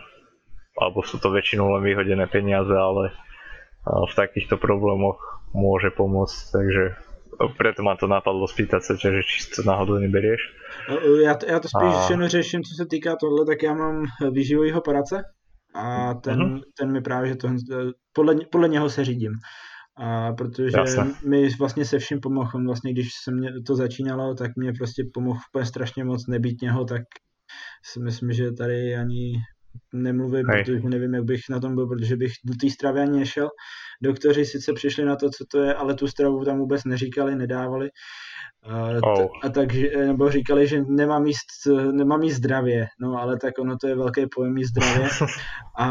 [0.78, 3.12] alebo sú to väčšinou len vyhodené peniaze, ale
[3.86, 5.20] v takýchto problémoch
[5.52, 6.84] môže pomôcť, takže
[7.58, 10.42] preto ma to napadlo spýtať sa že či to náhodou neberieš.
[11.24, 12.08] Já to, já to spíš a...
[12.12, 15.24] jenom řeším, co se týká tohle, tak já mám výživovýho poradce
[15.76, 16.62] a ten, uh-huh.
[16.78, 17.48] ten mi právě, že to,
[18.14, 19.32] podle, podle něho se řídím.
[19.98, 21.14] A protože Jasne.
[21.28, 25.40] mi vlastně se vším pomohl, vlastně když se mě to začínalo, tak mě prostě pomohl
[25.54, 27.02] úplně strašně moc nebýt něho, tak
[27.86, 29.34] si myslím, že tady ani
[29.94, 30.64] nemluvím, Hej.
[30.64, 33.50] protože nevím, jak bych na tom byl, protože bych do té stravy ani nešel.
[34.04, 37.90] Doktoři sice přišli na to, co to je, ale tu stravu tam vůbec neříkali, nedávali.
[38.64, 39.28] A, oh.
[39.44, 41.48] a tak, nebo říkali, že nemám jíst,
[41.92, 45.10] nemám jíst zdravě, no ale tak ono to je velké pojem jíst zdravě.
[45.80, 45.90] A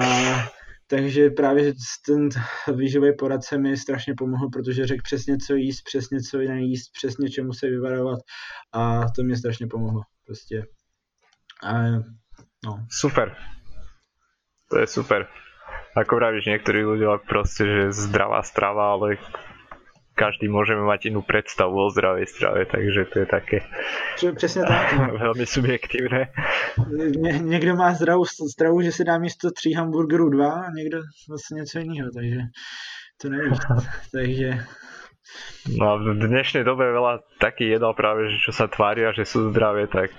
[0.91, 1.73] takže právě
[2.07, 2.29] ten
[2.77, 7.53] výživový poradce mi strašně pomohl, protože řekl přesně, co jíst, přesně, co nejíst, přesně, čemu
[7.53, 8.19] se vyvarovat
[8.73, 10.03] a to mě strašně pomohlo.
[10.27, 10.63] Prostě.
[11.63, 11.83] A,
[12.65, 12.87] no.
[12.91, 13.37] Super.
[14.71, 15.27] To je super.
[15.99, 19.19] Ako vravíš, niektorí ľudia proste, že zdravá strava, ale
[20.15, 23.59] každý môžeme mať inú predstavu o zdravej strave, takže to je také
[24.37, 24.93] Přesně tak.
[25.21, 26.29] Velmi subjektívne.
[27.17, 31.61] Ně, někdo má zdravou stravu, že si dá místo tří hamburgerů dva a někdo vlastně
[31.61, 32.41] něco jiného, takže
[33.23, 33.53] to nevím.
[34.13, 34.51] takže
[35.79, 39.23] No a v dnešnej dobe je veľa takých jedál práve, že čo sa tvária, že
[39.23, 40.11] sú zdravé, tak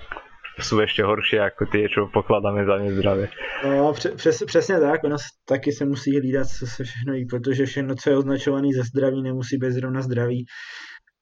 [0.60, 3.28] sú ešte horšie ako tie, čo pokladáme za nezdravé.
[3.64, 7.94] No, přes, přesně tak, ono taky se musí hlídat, co se všechno jí, protože všechno,
[7.94, 10.44] co je označované za zdraví, nemusí být zrovna zdraví.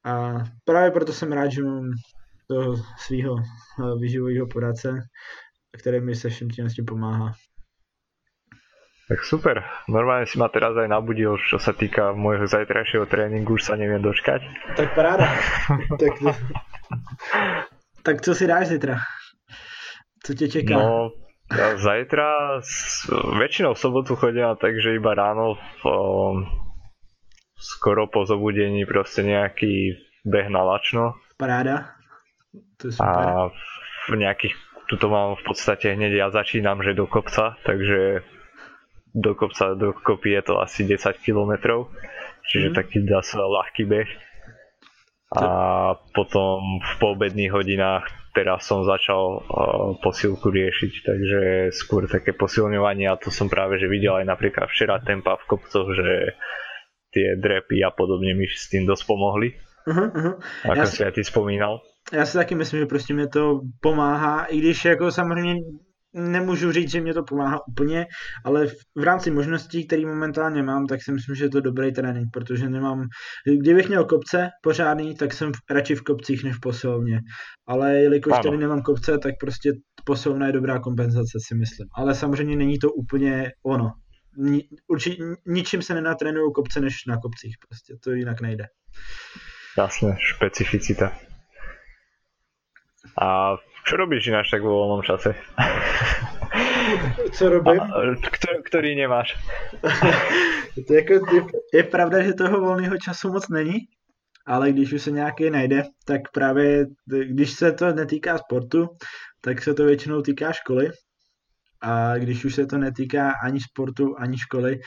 [0.05, 1.91] A právě proto jsem rád, že mám
[2.49, 5.03] toho svého eh, výživového poradce,
[5.79, 7.33] který mi se všem tím, s tím pomáhá.
[9.11, 13.67] Tak super, normálne si ma teraz aj nabudil, čo sa týka môjho zajtrajšieho tréninku, už
[13.67, 14.39] sa neviem dočkať.
[14.79, 15.27] Tak paráda.
[16.01, 16.15] tak,
[18.07, 19.03] tak co si dáš zítra?
[20.27, 20.75] Co tě čeká?
[20.75, 21.11] No,
[21.51, 22.63] ja zajtra,
[23.43, 25.85] väčšinou v sobotu chodím takže iba ráno v,
[27.59, 31.19] skoro po zobudení proste nejaký beh na lačno.
[31.35, 31.99] Paráda.
[32.79, 33.11] To je super.
[33.11, 33.51] A
[34.07, 34.55] v nejakých,
[34.87, 38.23] tuto mám v podstate hneď, ja začínam, že do kopca, takže
[39.11, 41.83] do kopca, do kopy je to asi 10 km,
[42.47, 42.75] čiže mm.
[42.79, 44.11] taký dá sa ľahký beh.
[45.31, 45.47] A
[46.11, 49.43] potom v poobedných hodinách teraz som začal uh,
[50.03, 51.41] posilku riešiť, takže
[51.75, 55.89] skôr také posilňovanie a to som práve že videl aj napríklad včera tempa v kopcoch,
[55.95, 56.39] že
[57.11, 59.55] tie drepy a podobne mi s tým dosť pomohli.
[59.87, 60.35] Uh-huh, uh-huh.
[60.71, 61.81] Ako si aj ty spomínal.
[62.13, 65.55] Já si taky myslím, že prostě mě to pomáhá, i když jako samozřejmě
[66.13, 68.07] nemůžu říct, že mě to pomáhá úplně,
[68.45, 72.29] ale v rámci možností, které momentálně mám, tak si myslím, že je to dobrý trénink,
[72.33, 73.05] protože nemám,
[73.61, 77.21] kdybych měl kopce pořádný, tak jsem radši v kopcích než v posilovně.
[77.67, 79.73] Ale jelikož tady nemám kopce, tak prostě
[80.05, 81.87] posilovna je dobrá kompenzace, si myslím.
[81.95, 83.93] Ale samozřejmě není to úplně ono.
[84.37, 88.65] Ni, určitě ničím se nenatrénují kopce než na kopcích, prostě to jinak nejde.
[89.79, 91.13] Jasné, špecificita.
[93.23, 95.35] A čo robíš ináč tak vo voľnom čase?
[97.37, 97.81] Co robím?
[98.19, 99.39] Ktorý, ktorý nemáš?
[100.87, 101.43] to jako, je,
[101.75, 103.87] je pravda, že toho volného času moc není,
[104.47, 108.89] ale když už se nějaký najde, tak právě když se to netýká sportu,
[109.41, 110.91] tak se to většinou týká školy.
[111.83, 114.81] A když už se to netýká ani sportu, ani školy,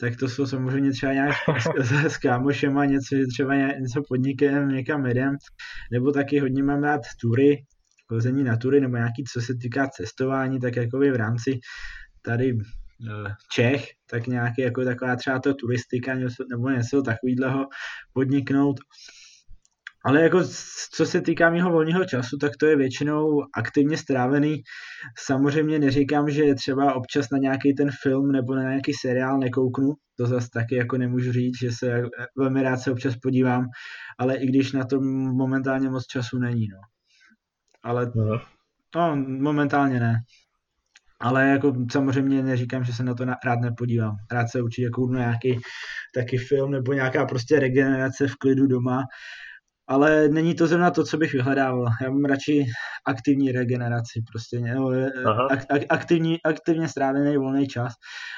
[0.00, 1.34] tak to jsou samozřejmě třeba nějak
[1.80, 5.36] s, s kámošema, něco, že třeba něco podnikem, někam jedem,
[5.92, 7.64] nebo taky hodně mám rád tury,
[8.08, 11.58] chození na tury nebo nějaký, co se týká cestování, tak jako v rámci
[12.22, 16.14] tady eh, Čech, tak nějaký jako taková třeba to turistika
[16.50, 17.66] nebo něco takového
[18.12, 18.76] podniknout.
[20.06, 20.40] Ale jako
[20.92, 24.62] co se týká mého volného času, tak to je většinou aktivně strávený.
[25.18, 30.26] Samozřejmě neříkám, že třeba občas na nějaký ten film nebo na nějaký seriál nekouknu, to
[30.26, 32.02] zase taky jako nemůžu říct, že se
[32.38, 33.64] velmi rád se občas podívám,
[34.18, 36.68] ale i když na to momentálně moc času není.
[36.68, 36.93] No
[37.84, 38.12] ale
[38.94, 40.16] no, momentálně ne.
[41.20, 44.16] Ale jako samozřejmě neříkám, že se na to rád nepodívám.
[44.32, 45.58] Rád se určitě kouknu nějaký
[46.14, 49.04] taky film nebo nějaká prostě regenerace v klidu doma,
[49.86, 51.86] ale není to zrovna to, co bych vyhledával.
[52.02, 52.64] Já mám radši
[53.06, 54.90] aktivní regeneraci, prostě nebo
[55.50, 57.92] ak, ak, aktivní, aktivně strávený volný čas,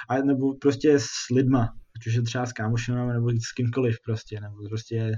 [0.09, 1.63] a, nebo prostě s lidma,
[1.97, 5.13] ať už je třeba s kámošem nebo s kýmkoliv prostě, nebo prostě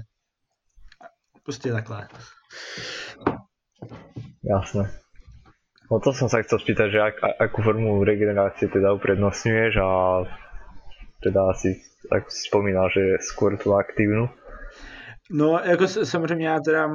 [1.43, 2.07] prostě takhle.
[4.43, 4.89] Jasné.
[5.89, 9.89] O to som sa chcel spýtať, že ak, akú formu regenerácie teda uprednostňuješ a
[11.25, 11.81] teda asi,
[12.13, 14.29] ako si spomínal, že skôr tu aktívnu.
[15.31, 16.89] No, jako samozřejmě já teda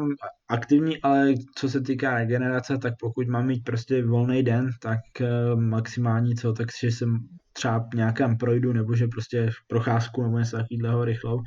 [0.48, 5.60] aktivní, ale co se týká regenerace, tak pokud mám mít prostě volný den, tak uh,
[5.60, 7.18] maximální co, tak si jsem
[7.52, 11.42] třeba nějakam projdu, nebo že prostě procházku nebo něco takového rychlou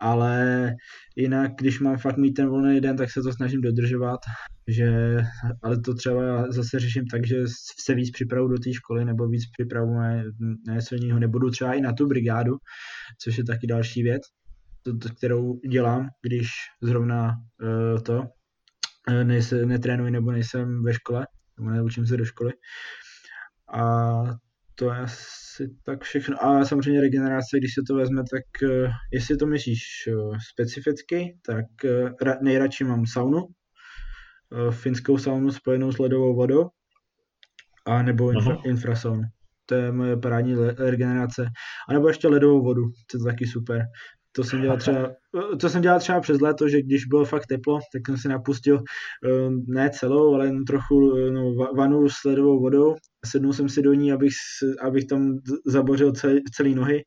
[0.00, 0.74] ale
[1.16, 4.20] jinak, když mám fakt mít ten volný den, tak se to snažím dodržovat,
[4.68, 5.16] že,
[5.62, 7.36] ale to třeba zase řeším tak, že
[7.80, 10.14] se víc připravu do té školy nebo víc připravu na,
[10.68, 12.56] na něco jiného, nebudu třeba i na tu brigádu,
[13.22, 14.22] což je taky další věc,
[14.82, 16.48] to, to, kterou dělám, když
[16.82, 21.26] zrovna uh, to uh, nejse, netrénuji nebo nejsem ve škole,
[21.58, 22.52] nebo neučím se do školy.
[23.72, 24.22] A
[24.78, 26.44] to je asi tak všechno.
[26.44, 31.64] A samozřejmě regenerace, když se to vezme, tak uh, jestli to myslíš uh, specificky, tak
[31.84, 33.38] uh, nejradši mám saunu,
[34.70, 36.68] finskou saunu spojenou s ledovou vodou,
[37.86, 39.22] a nebo infra, infrasaunu.
[39.66, 41.46] to je moje parádní regenerace.
[41.88, 43.82] A nebo ještě ledovou vodu, to je taky super.
[44.36, 45.10] To jsem dělal třeba,
[45.60, 48.78] to jsem dělal třeba přes léto, že když bylo fakt teplo, tak jsem si napustil
[48.78, 52.96] eh, ne celou, ale trochu eh, no, vanu s ledovou vodou.
[53.26, 54.32] Sednul jsem si do ní, abych,
[54.82, 57.04] abych tam zabořil celý, celý nohy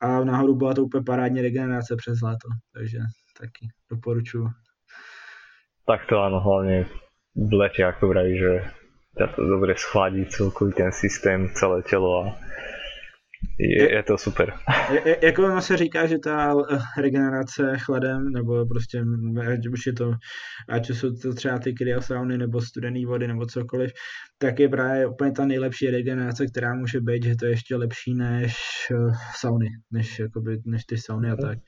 [0.00, 2.98] a náhodou byla to úplně parádní regenerace přes léto, takže
[3.40, 4.48] taky doporučuji.
[5.86, 6.86] Tak to ano, hlavně
[7.34, 8.64] v lete, ako vraví, že
[9.36, 12.38] to dobre schladí celkový ten systém, celé tělo a
[13.58, 14.52] je, je to super.
[15.04, 16.54] Je, jako se říká, že ta
[16.98, 19.04] regenerace chladem, nebo prostě,
[19.52, 20.12] ať už je to,
[20.68, 23.90] ať jsou to třeba ty kryosauny, nebo studené vody, nebo cokoliv,
[24.38, 28.14] tak je právě úplně ta nejlepší regenerace, která může být, že to je ještě lepší
[28.14, 28.56] než
[28.90, 31.42] uh, sauny, než, jakoby, než ty sauny a mhm.
[31.42, 31.58] tak.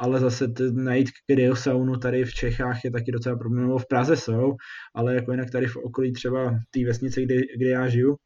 [0.00, 4.54] Ale zase t- najít kryosaunu tady v Čechách je taky docela problém, v Praze jsou,
[4.94, 8.16] ale jako jinak tady v okolí třeba té vesnice, kde, kde já žiju,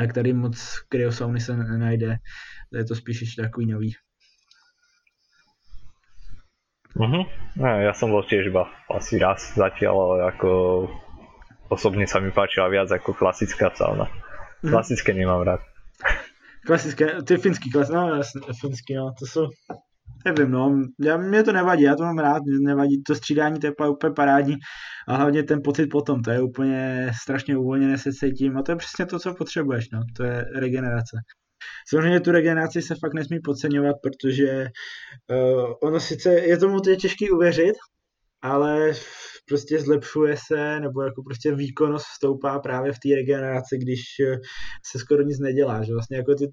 [0.00, 2.16] tak tady moc kryosauny se nenajde.
[2.72, 3.96] Je to spíš ještě takový nový.
[6.96, 7.22] Uh-huh.
[7.54, 10.50] No, ja som bol tiež iba asi raz zatiaľ, ale ako
[11.70, 14.10] osobne sa mi páčila viac ako klasická sauna.
[14.64, 14.74] Mhm.
[14.74, 15.62] Klasické nemám rád.
[16.66, 19.48] Klasické, ty finský klas, no jasně, finský, no, to jsou,
[20.24, 23.66] nevím, no, já, mě to nevadí, já to mám rád, mě nevadí, to střídání to
[23.66, 24.56] je úplně parádní.
[25.08, 28.56] A hlavně ten pocit potom, to je úplně strašně uvolněné se cítím.
[28.56, 31.16] A to je přesně to, co potřebuješ, no, to je regenerace.
[31.88, 34.66] Samozřejmě tu regeneraci se fakt nesmí podceňovat, protože
[35.30, 37.74] uh, ono sice, je tomu teď těžký uvěřit,
[38.42, 38.92] ale
[39.48, 44.36] prostě zlepšuje se, nebo jako prostě výkonnost stoupá právě v té regeneraci, když eh,
[44.86, 46.46] se skoro nic nedělá, že vlastně jako ty,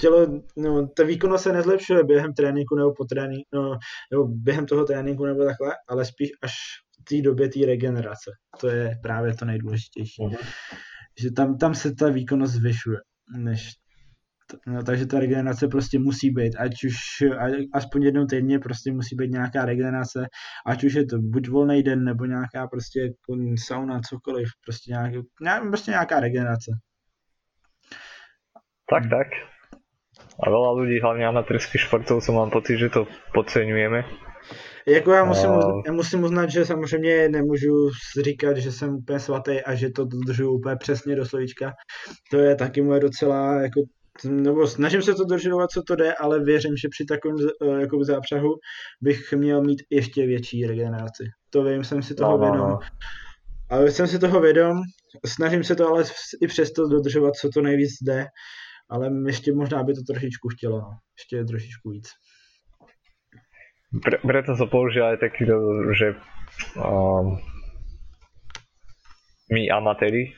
[0.00, 0.26] tělo,
[0.56, 3.78] no, ta výkonnost se nezlepšuje během tréninku nebo po tréninku, no,
[4.12, 6.52] nebo během toho tréninku nebo takhle, ale spíš až
[7.00, 8.30] v té době té regenerace.
[8.60, 10.22] To je právě to nejdůležitější.
[10.22, 10.38] Uh-huh.
[11.20, 12.98] Že tam, tam se ta výkonnost zvyšuje,
[13.36, 13.70] než
[14.66, 16.94] No, takže ta regenerace prostě musí být, ať už
[17.74, 20.26] aspoň jednou týdně prostě musí být nějaká regenerace,
[20.66, 23.00] ať už je to buď volný den, nebo nějaká prostě
[23.66, 25.18] sauna, cokoliv, prostě, nějaký,
[25.68, 26.70] prostě nějaká regenerace.
[28.90, 29.57] Tak, tak.
[30.38, 34.04] A veľa ľudí, hlavně amatérských športovců, mám pocit, že to podceňujeme.
[34.86, 35.50] Jako já musím,
[35.86, 37.90] já musím uznat, že samozřejmě nemůžu
[38.22, 41.72] říkat, že jsem úplně svatý a že to dodržuju úplně přesně do slovíčka.
[42.30, 43.80] To je taky moje docela, jako,
[44.24, 48.04] nebo snažím se to dodržovat, co to jde, ale věřím, že při takovém uh, jako
[48.04, 48.54] zápřahu
[49.00, 51.24] bych měl mít ještě větší regeneraci.
[51.50, 52.68] To vím, jsem si toho no, vědom.
[52.68, 52.78] No.
[53.70, 54.76] Ale jsem si toho vědom,
[55.26, 56.04] snažím se to ale
[56.42, 58.26] i přesto dodržovat, co to nejvíc jde
[58.90, 60.98] ale ještě možná by to trošičku chtělo, no.
[61.18, 62.08] ještě trošičku víc.
[63.88, 65.16] Pre, preto som použil aj
[65.96, 66.12] že
[66.76, 67.40] um,
[69.48, 70.36] my amatéri,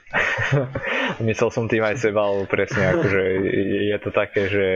[1.26, 3.22] myslel som tým aj seba, ale presne akože
[3.90, 4.66] je to také, že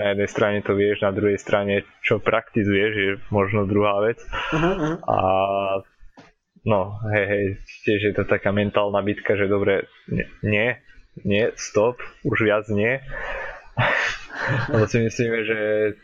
[0.00, 4.16] na jednej strane to vieš, na druhej strane čo praktizuješ je možno druhá vec.
[4.24, 4.96] Uh-huh.
[5.04, 5.18] A
[6.64, 7.44] no, hej, hej,
[7.84, 9.84] tiež je to taká mentálna bitka, že dobre,
[10.40, 10.80] nie,
[11.24, 13.00] nie, stop, už viac nie.
[14.68, 15.60] Lebo si myslíme, že,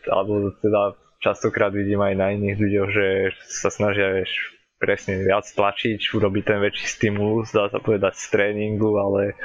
[0.08, 3.06] alebo teda častokrát vidím aj na iných ľuďoch, že
[3.46, 8.98] sa snažia vieš, presne viac tlačiť, urobiť ten väčší stimulus, dá sa povedať z tréningu,
[8.98, 9.38] ale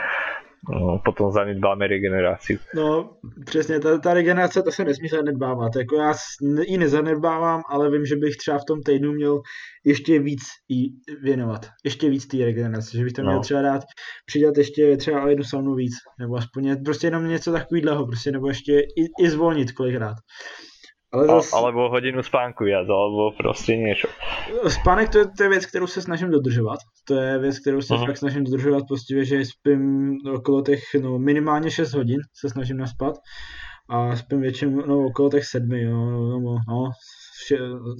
[0.69, 2.59] no, potom zanedbáme regeneraci.
[2.75, 5.75] No, přesně, ta, ta regenerace, ta se nesmí zanedbávat.
[5.75, 6.13] Jako já
[6.67, 9.41] ji nezanedbávám, ale vím, že bych třeba v tom týdnu měl
[9.85, 11.69] ještě víc jí věnovat.
[11.85, 13.41] Ještě víc té regenerace, že bych to měl no.
[13.41, 13.81] třeba dát,
[14.25, 18.47] přidat ještě třeba o jednu saunu víc, nebo aspoň prostě jenom něco takového, prostě, nebo
[18.47, 20.15] ještě i, i zvolnit kolikrát.
[21.17, 21.53] Ale zas...
[21.53, 24.07] Alebo hodinu spánku viac, alebo prostě něco.
[24.67, 26.79] Spánek to je, to je věc, kterou se snažím dodržovat.
[27.07, 28.05] To je věc, kterou se uh-huh.
[28.05, 33.15] fakt snažím dodržovat, prostě, že spím okolo těch no, minimálně 6 hodin se snažím naspat
[33.89, 35.95] a spím většinou no, okolo těch 7, jo,
[36.39, 36.89] no, no,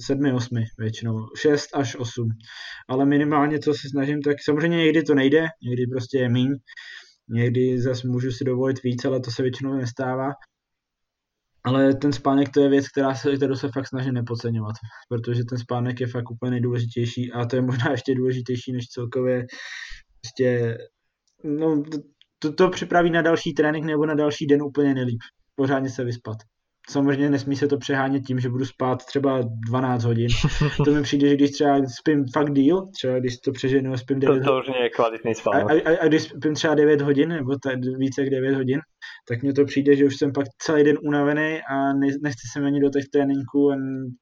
[0.06, 2.28] 7, 8 většinou, 6 až 8.
[2.88, 6.54] Ale minimálně, co se snažím, tak samozřejmě někdy to nejde, někdy prostě je míň,
[7.28, 10.30] někdy zase můžu si dovolit víc, ale to se většinou nestává.
[11.64, 14.76] Ale ten spánek to je věc, která se, kterou se fakt snaží nepodceňovat,
[15.08, 19.46] protože ten spánek je fakt úplně nejdůležitější a to je možná ještě důležitější než celkově
[20.20, 20.78] prostě,
[21.44, 21.82] no,
[22.38, 25.20] to, to připraví na další trénink nebo na další den úplně nelíp.
[25.54, 26.36] Pořádně se vyspat.
[26.90, 30.28] Samozřejmě nesmí se to přehánět tím, že budu spát třeba 12 hodin.
[30.84, 34.32] To mi přijde, že když třeba spím fakt díl, třeba když to přeženu spím 9
[34.32, 34.44] hodin.
[34.44, 35.70] To, to už je kvalitní spánok.
[35.70, 37.50] A, a, a, když spím třeba 9 hodin, nebo
[37.98, 38.80] více jak 9 hodin,
[39.28, 42.60] tak mně to přijde, že už jsem pak celý den unavený a ne, nechci se
[42.60, 43.76] ani do těch tréninků a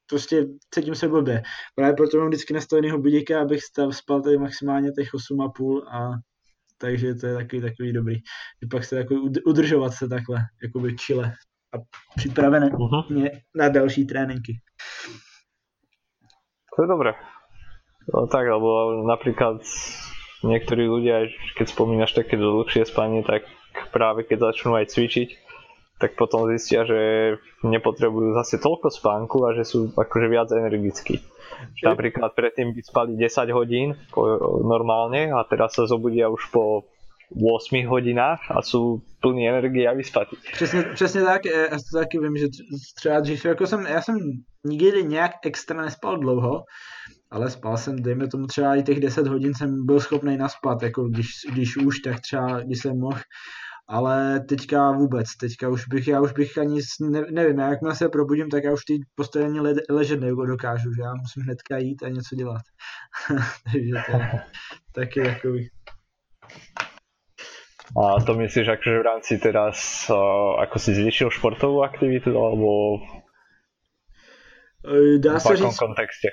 [0.09, 1.41] prostě cítím se blbě.
[1.75, 6.09] Právě proto mám vždycky nastaveného budíka, abych stav, spal tady maximálně těch 8,5 a
[6.79, 8.15] takže to je takový, takový dobrý.
[8.61, 11.33] Že pak se takový udržovat se takhle, jakoby čile
[11.77, 11.81] a
[12.17, 13.29] připravené uh-huh.
[13.55, 14.59] na další tréninky.
[16.75, 17.13] To je dobré.
[18.13, 19.59] No tak, lebo napríklad
[20.45, 23.43] niektorí ľudia, keď spomínaš také dlhšie spanie, tak
[23.91, 25.29] práve keď začnú aj cvičiť,
[25.97, 26.99] tak potom zistia, že
[27.65, 31.17] nepotrebujú zase toľko spánku a že sú akože viac energickí.
[31.81, 33.97] Napríklad predtým by spali 10 hodín
[34.61, 36.85] normálne a teraz sa zobudia už po
[37.31, 40.37] 8 hodinách a jsou plný energie a vyspatí.
[40.53, 42.47] Přesně, přesně tak, já to taky vím, že
[42.95, 44.15] třeba dřív, jako jsem, já jsem
[44.65, 46.63] nikdy nějak extra nespal dlouho,
[47.31, 51.09] ale spal jsem, dejme tomu třeba i těch 10 hodin jsem byl schopný naspat, jako
[51.09, 53.19] když, když už, tak třeba když jsem mohl,
[53.89, 58.09] ale teďka vůbec, teďka už bych, já už bych ani, ne, nevím, já jakmile se
[58.09, 62.09] probudím, tak já už ty postavení le, ležet dokážu, že já musím hnedka jít a
[62.09, 62.61] něco dělat.
[63.63, 64.43] Takže to je
[64.93, 65.69] taky takový.
[67.95, 70.11] A to myslíš akože v rámci teraz,
[70.59, 72.99] ako si zvýšil športovou aktivitu, alebo
[75.17, 76.27] dá se říct, kontexte?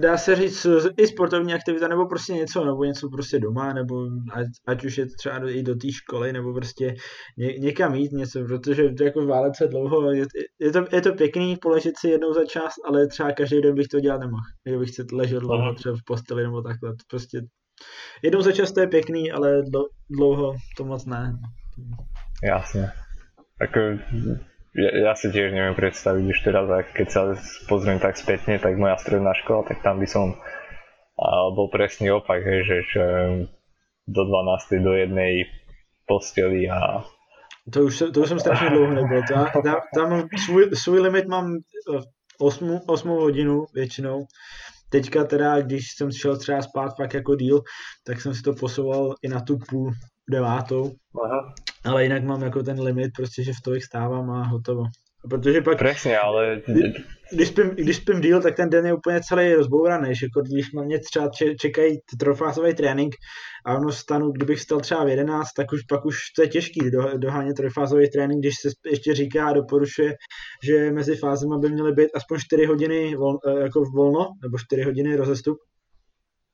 [0.00, 4.46] dá se říct i sportovní aktivita, nebo prostě něco, nebo něco prostě doma, nebo ať,
[4.66, 6.94] ať už je třeba do, i do té školy, nebo prostě
[7.38, 10.26] ně, někam jít něco, protože to jako válece dlouho, je,
[10.58, 13.88] je, to, je to pěkný poležet si jednou za čas, ale třeba každý den bych
[13.88, 17.40] to dělat nemohl, kdybych se ležel dlouho třeba v posteli nebo takhle, prostě
[18.22, 19.62] jednou za čas to je pěkný, ale
[20.10, 21.32] dlouho to moc ne.
[22.44, 22.90] Jasně.
[23.58, 23.76] Tak
[24.70, 27.22] ja, ja si tiež neviem predstaviť už teraz, a keď sa
[27.66, 30.38] pozriem tak spätne, tak moja stredná škola, tak tam by som
[31.20, 33.04] a bol presný opak, hej, že, že
[34.08, 34.80] do 12.
[34.80, 35.44] do jednej
[36.08, 37.04] posteli a
[37.70, 39.22] to už, to už jsem strašně dlouho nebyl.
[39.28, 41.56] Tam, tam, tam svůj, svůj limit mám
[42.40, 44.26] 8, 8 hodinu většinou.
[44.90, 47.62] Teďka teda, když jsem šel třeba spát fakt jako díl,
[48.04, 49.92] tak jsem si to posouval i na tu půl
[50.30, 50.92] devátou.
[51.24, 51.54] Aha.
[51.84, 54.84] Ale jinak mám jako ten limit, prostě, že v tolik stávám a hotovo.
[55.28, 56.62] Protože pak, Presně, ale...
[57.32, 60.08] Když spím, když spím díl, tak ten den je úplně celý rozbouraný.
[60.08, 63.14] Jako když na mě třeba čekají trojfázový trénink
[63.66, 66.90] a ono stanu, kdybych stal třeba v 11, tak už pak už to je těžký
[66.90, 70.14] do, dohánět trojfázový trénink, když se ještě říká a doporučuje,
[70.64, 74.82] že mezi fázemi by měly být aspoň 4 hodiny vol, eh, jako volno, nebo 4
[74.82, 75.58] hodiny rozestup.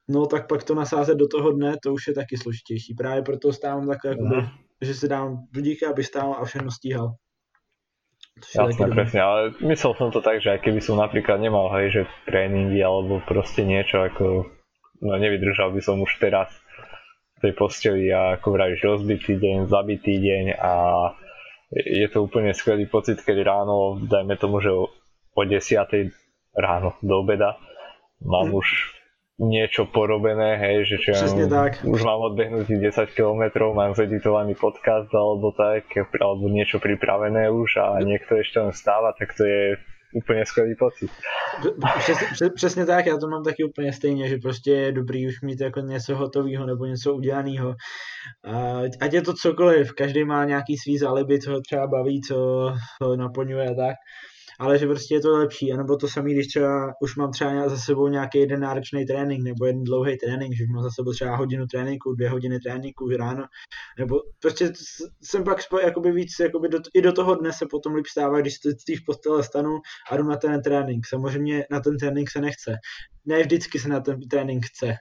[0.09, 2.95] No tak pak to nasázet do toho dne, to už je taky složitější.
[2.95, 4.49] Právě proto stávám takhle, jakoby,
[4.81, 7.15] že si dám budíka, aby stál a všechno stíhal.
[8.37, 12.03] Jasné, presne, ale myslel som to tak, že aj keby som napríklad nemal, hej, že
[12.29, 14.45] tréningy alebo proste niečo ako,
[15.01, 16.53] no nevydržal by som už teraz
[17.41, 20.73] v tej posteli a ako vravíš, rozbitý deň, zabitý deň a
[21.73, 25.57] je to úplne skvelý pocit, keď ráno, dajme tomu, že o 10
[26.57, 27.57] ráno do obeda
[28.21, 28.57] mám mm.
[28.57, 28.96] už
[29.37, 31.85] niečo porobené, hej, že čo ja tak.
[31.85, 38.01] už mám odbehnutý 10 km, mám zeditovaný podcast alebo tak, alebo niečo pripravené už a
[38.01, 39.77] niekto ešte len stáva, tak to je
[40.17, 41.11] úplně skvělý pocit.
[41.99, 45.61] Přesně, přesně tak, já to mám taky úplně stejně, že prostě je dobrý už mít
[45.61, 47.75] jako něco hotového nebo něco udělaného.
[49.01, 52.37] Ať je to cokoliv, každý má nějaký svý záliby, co ho třeba baví, co
[53.03, 53.97] ho naplňuje a tak
[54.61, 57.77] ale že prostě je to lepší, anebo to samý, když třeba už mám třeba za
[57.77, 61.67] sebou nějaký jeden náročný trénink, nebo jeden dlouhý trénink, že mám za sebou třeba hodinu
[61.67, 63.45] tréninku, dvě hodiny tréninku ráno,
[63.99, 64.73] nebo prostě
[65.23, 68.55] jsem pak jakoby víc, jakoby do, i do toho dne se potom líp stává, když
[68.55, 69.79] si v postele stanu
[70.11, 71.07] a jdu na ten trénink.
[71.07, 72.77] Samozřejmě na ten trénink se nechce.
[73.25, 74.95] Ne vždycky se na ten trénink chce,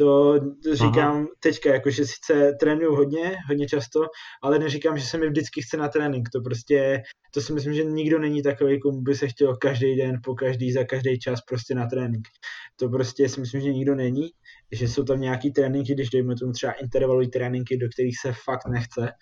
[0.00, 0.40] to
[0.72, 1.26] říkám Aha.
[1.40, 4.00] teďka, jakože sice trénuju hodně, hodně často,
[4.42, 6.28] ale neříkám, že se mi vždycky chce na trénink.
[6.32, 7.02] To prostě,
[7.34, 10.72] to si myslím, že nikdo není takový, komu by se chtěl každý den, po každý,
[10.72, 12.28] za každý čas prostě na trénink.
[12.76, 14.30] To prostě si myslím, že nikdo není,
[14.72, 18.66] že jsou tam nějaký tréninky, když dejme tomu třeba intervalový tréninky, do kterých se fakt
[18.68, 19.12] nechce,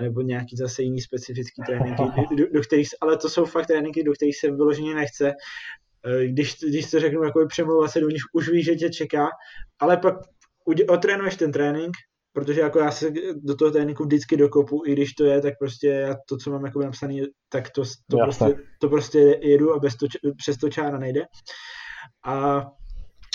[0.00, 2.02] nebo nějaký zase jiný specifický tréninky,
[2.36, 5.32] do, do kterých, ale to jsou fakt tréninky, do kterých se vyloženě nechce
[6.26, 9.28] když, když se řeknu, jako přemlouvat se do nich, už víš, že tě čeká,
[9.80, 10.14] ale pak
[10.88, 11.96] otrénuješ ten trénink,
[12.32, 15.86] protože jako já se do toho tréninku vždycky dokopu, i když to je, tak prostě
[15.86, 19.96] já to, co mám jako napsaný, tak to, to, prostě, to prostě jedu a bez
[19.96, 21.24] to, přes to čára nejde.
[22.26, 22.66] A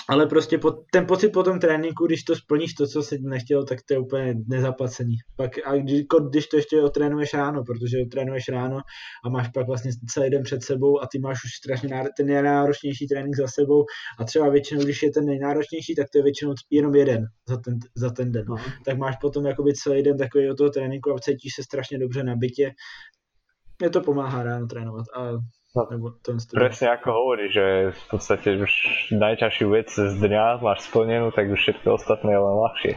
[0.08, 3.64] ale prostě po, ten pocit po tom tréninku, když to splníš to, co jsi nechtěl,
[3.64, 5.16] tak to je úplně nezaplacení.
[5.36, 8.80] Pak, a když, když to ještě otrénuješ ráno, protože otrénuješ ráno
[9.24, 12.26] a máš pak vlastně celý den před sebou a ty máš už strašně náro, ten
[12.26, 13.84] nejnáročnější trénink za sebou
[14.18, 17.78] a třeba většinou, když je ten nejnáročnější, tak to je většinou jenom jeden za ten,
[17.96, 18.44] za ten den.
[18.44, 18.72] Uh-huh.
[18.84, 22.24] Tak máš potom jakoby celý den takový od toho tréninku a cítíš se strašně dobře
[22.24, 22.70] na bytě.
[23.80, 25.30] Mě to pomáhá ráno trénovat a
[25.74, 25.90] No,
[26.54, 28.72] presne ako hovorí, že v podstate už
[29.10, 32.94] najťažšiu vec z dňa máš splnenú, tak už všetko ostatné je len ľahšie.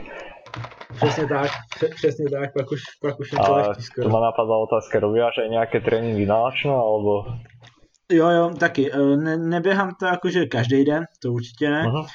[0.95, 1.51] Přesně tak,
[1.95, 4.03] přesně tak, pak už, pak už je to lehčí skoro.
[4.03, 7.25] To ma napadla otázka, robíš aj nějaké tréninky náročno, alebo...
[8.11, 8.91] Jo, jo, taky.
[8.91, 12.05] E, ne, neběhám to jakože každý den, to určitě ne, uh-huh.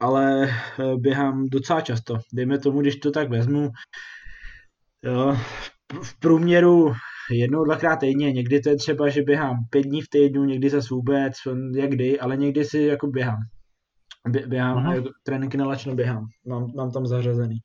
[0.00, 0.48] ale e,
[0.96, 2.18] běhám docela často.
[2.32, 3.70] Dejme tomu, když to tak vezmu,
[5.02, 5.36] jo,
[6.02, 6.92] v průměru
[7.30, 10.88] jednou, dvakrát týdně, někdy to je třeba, že běhám pět dní v týdnu, někdy zase
[10.90, 11.34] vůbec,
[11.76, 13.38] jak kdy, ale někdy si jako běhám.
[14.28, 17.58] Bě, běhám, jako, tréninky na lačno běhám, mám, mám tam zařazený.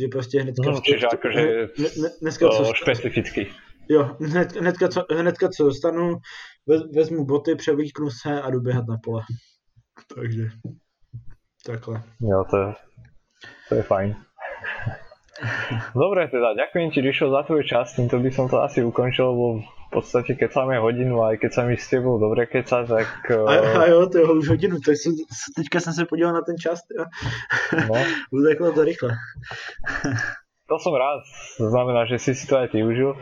[0.00, 0.70] Že prostě hnedka...
[0.70, 3.46] No, čiže jakože ne, ne, dneska, co, specifický.
[3.88, 6.16] Jo, hned, hnedka, co, hnedka co dostanu,
[6.94, 9.22] vezmu boty, převlíknu se a jdu běhat na pole.
[10.14, 10.48] Takže
[11.66, 12.02] takhle.
[12.20, 12.74] Jo, to je,
[13.68, 14.16] to je fajn.
[15.94, 19.46] Dobre teda, ďakujem ti Rišo za tvoj čas, týmto by som to asi ukončil, lebo
[19.62, 23.08] v podstate keď máme hodinu, aj keď sa mi s tebou dobre keca, tak...
[23.30, 25.14] A, a jo, to je už hodinu, tak jsem,
[25.56, 27.04] teďka jsem se podíval na ten čas, jo.
[27.88, 27.94] No.
[28.38, 29.10] Uteklo to rychle.
[30.68, 31.24] to som rád,
[31.56, 33.16] to znamená, že si si to aj ty užil.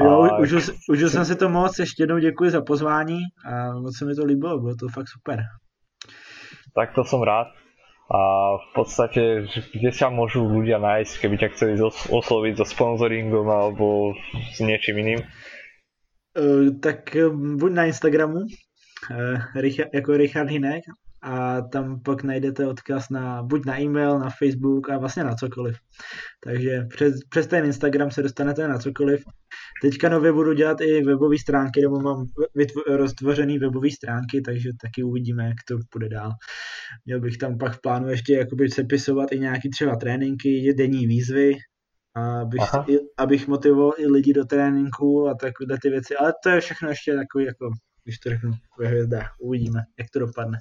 [0.00, 0.38] Jo, a...
[0.38, 4.14] užil, užil jsem si to moc, ještě jednou děkuji za pozvání a moc se mi
[4.14, 5.40] to líbilo, bylo to fakt super.
[6.74, 7.48] Tak to som rád
[8.06, 11.74] a v podstate, kde sa môžu ľudia nájsť, keby ťa chceli
[12.06, 14.14] osloviť so sponsoringom alebo
[14.54, 15.20] s niečím iným?
[16.38, 20.86] Uh, tak uh, buď na Instagramu, uh, Richard, jako Richard Hinek,
[21.22, 25.76] a tam pak najdete odkaz na buď na e-mail, na Facebook a vlastně na cokoliv.
[26.44, 29.24] Takže přes, přes ten Instagram se dostanete na cokoliv.
[29.82, 32.26] Teďka nově budu dělat i webové stránky, nebo mám
[32.88, 36.30] roztvořený webové stránky, takže taky uvidíme, jak to bude dál.
[37.06, 41.56] Měl bych tam pak v plánu ještě jakoby sepisovat i nějaký třeba tréninky, denní výzvy,
[42.16, 42.62] abych,
[43.18, 47.14] abych motivoval i lidi do tréninku a takové ty věci, ale to je všechno ještě
[47.14, 47.70] takový jako
[48.06, 49.34] když to řeknu ve hvězdách.
[49.40, 50.58] Uvidíme, jak to dopadne.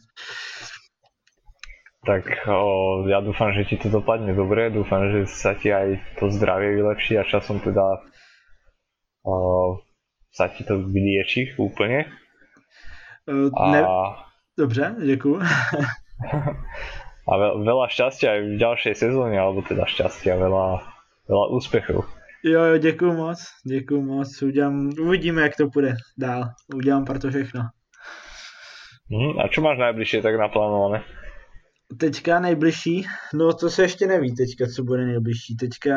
[2.05, 6.29] Tak o, ja dúfam, že ti to dopadne dobre, dúfam, že sa ti aj to
[6.29, 7.81] zdravie vylepší a časom teda
[9.25, 9.33] o,
[10.29, 12.05] sa ti to vylieči úplne.
[13.25, 13.81] Uh, ne...
[13.81, 14.21] A...
[14.57, 15.41] Dobře, děkuju.
[17.29, 20.85] a veľa šťastia aj v ďalšej sezóne, alebo teda šťastia, veľa,
[21.25, 22.05] veľa úspechov.
[22.47, 26.43] Jo, jo, děkuju moc, děkuju moc, udělám, uvidíme, jak to půjde dál,
[26.75, 27.61] udělám pro to všechno.
[29.11, 31.03] Hmm, a co máš nejbližší tak naplánované?
[31.99, 35.55] Teďka nejbližší, no to se ještě neví teďka, co bude nejbližší.
[35.55, 35.95] Teďka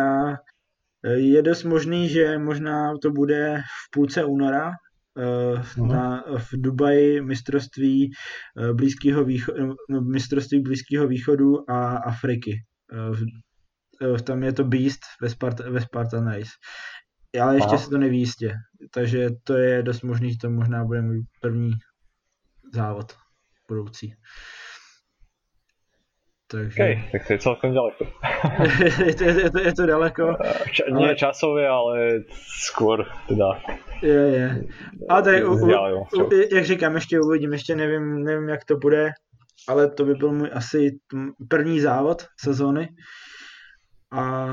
[1.04, 4.70] eh, je dost možný, že možná to bude v půlce února,
[5.78, 12.62] uh, na, v Dubaji mistrovství uh, blízkého východu, no, mistrovství blízkého východu a Afriky.
[14.02, 16.50] Eh, tam je to Beast ve, Spart- ve Spartan Race.
[17.42, 18.54] Ale ještě se to neví jistě,
[18.94, 21.72] takže to je dost možný, že to možná bude můj první
[22.74, 23.12] závod
[23.68, 24.14] budoucí.
[26.50, 26.82] Takže...
[26.82, 28.04] Okay, tak to je celkem daleko.
[29.06, 30.36] je, to, je, to, je to daleko.
[30.72, 31.00] Ča, ale...
[31.00, 32.24] Nie časově, ale
[32.64, 33.60] skôr teda.
[34.02, 34.64] Je, je.
[35.08, 35.66] A tady, u, u,
[36.16, 39.10] u, jak říkám, ještě uvidím, ještě nevím, nevím, jak to bude,
[39.68, 40.90] ale to by byl můj asi
[41.48, 42.88] první závod sezóny
[44.12, 44.46] a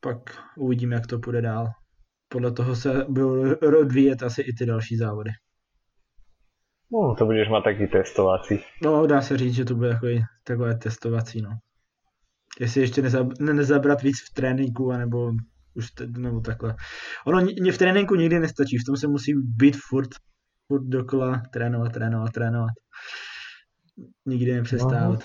[0.00, 0.18] pak
[0.56, 1.68] uvidíme, jak to půjde dál.
[2.28, 5.30] Podle toho se budou odvíjet asi i ty další závody.
[6.92, 8.60] No, to budeš mít taky testovací.
[8.82, 11.50] No, dá se říct, že to bude takový, takové testovací, no.
[12.60, 15.32] Jestli ještě nezab, ne, nezabrat víc v tréninku, anebo
[15.74, 16.74] už te, nebo takhle.
[17.26, 20.08] Ono v tréninku nikdy nestačí, v tom se musí být furt,
[20.66, 22.70] furt dokola trénovat, trénovat, trénovat.
[24.26, 25.24] Nikdy nepřestávat.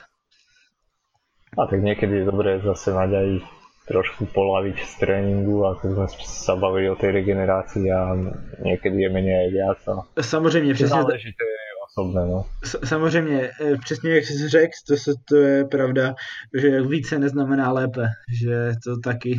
[1.57, 3.39] A tak někdy je dobré zase mať aj
[3.87, 8.15] trošku polaviť z tréninku, ako sme sa bavili o tej regenerácii a
[8.59, 9.77] někdy je méně aj viac.
[10.17, 10.89] A samozřejmě, přesně.
[10.89, 11.57] Záleží, to je
[11.87, 12.45] osobné, no.
[12.85, 16.15] Samozřejmě, e, přesně jak jsi řekl, to, to je pravda,
[16.53, 18.07] že více neznamená lépe,
[18.41, 19.35] že to taky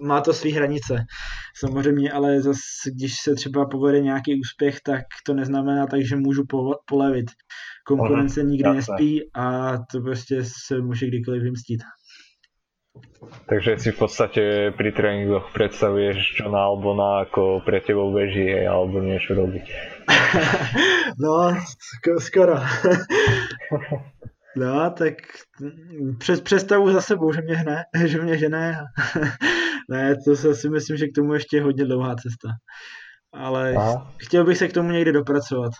[0.00, 1.04] má to své hranice.
[1.56, 6.44] Samozřejmě, ale zase, když se třeba povede nějaký úspěch, tak to neznamená tak, že můžu
[6.48, 7.26] po, polevit.
[7.86, 11.80] Konkurence nikdy nespí a to prostě se může kdykoliv vymstit.
[13.46, 14.42] Takže si v podstate
[14.74, 19.62] pri tréningoch predstavuješ čo na Albona ako pre tebou beží alebo niečo robí.
[21.22, 21.54] no,
[22.18, 22.58] skoro.
[24.56, 25.14] No, tak
[26.18, 28.84] přes, představu za sebou, že mě hne, že mě žene.
[29.90, 32.48] ne, to se si myslím, že k tomu ještě je hodně dlouhá cesta.
[33.32, 34.12] Ale Aha.
[34.18, 35.72] chtěl bych se k tomu někdy dopracovat.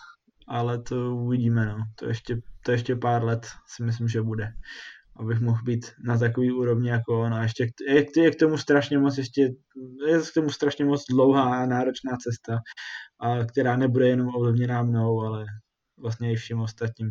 [0.48, 1.76] Ale to uvidíme, no.
[1.98, 4.48] To ještě, to ještě pár let si myslím, že bude
[5.18, 8.98] abych mohl být na takový úrovni jako on a ještě je, je k tomu strašně
[8.98, 9.42] moc ještě,
[10.06, 12.60] je k tomu strašně moc dlouhá a náročná cesta,
[13.20, 15.44] a která nebude jenom ovlivněná mnou, ale
[15.98, 17.08] vlastně i všem ostatním.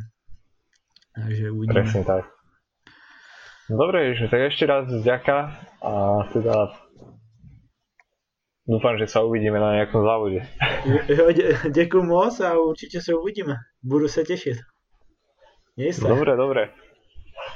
[1.16, 1.84] Takže uvidíme.
[1.84, 2.26] Přesně tak.
[3.70, 6.70] Dobre, že tak ešte raz ďaká a teda
[8.70, 10.46] dúfam, že sa uvidíme na nejakom závode.
[11.10, 13.56] Jo, dě, děkuji moc a určitě se uvidíme.
[13.82, 14.58] Budu se těšit.
[15.76, 16.08] Měj se.
[16.08, 16.70] Dobre, dobre.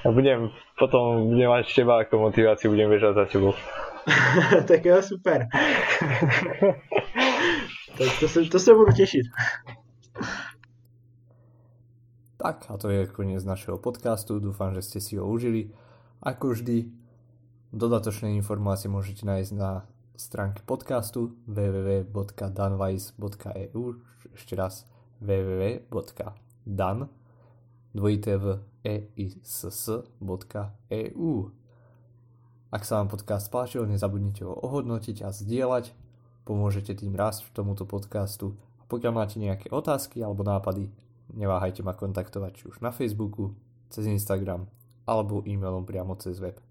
[0.05, 3.53] Ja budem, potom budem mať teba ako motiváciu, budem bežať za tebou.
[4.69, 5.43] tak jo, super.
[7.99, 9.25] tak to se, to se budu těšit.
[12.37, 15.75] Tak a to je koniec našeho podcastu, dúfam, že ste si ho užili.
[16.23, 16.87] Ako vždy,
[17.75, 19.83] dodatočné informácie môžete nájsť na
[20.15, 23.83] stránke podcastu www.danwise.eu
[24.31, 24.87] ešte raz
[25.19, 27.11] www.dan
[27.93, 29.51] dvojité v eiss.eu
[32.69, 35.91] Ak sa vám podcast páčil, nezabudnite ho ohodnotiť a zdieľať.
[36.45, 38.53] Pomôžete tým rásť tomuto podcastu.
[38.81, 40.89] A pokiaľ máte nejaké otázky alebo nápady,
[41.33, 43.53] neváhajte ma kontaktovať či už na Facebooku,
[43.89, 44.69] cez Instagram
[45.09, 46.68] alebo e-mailom priamo cez web.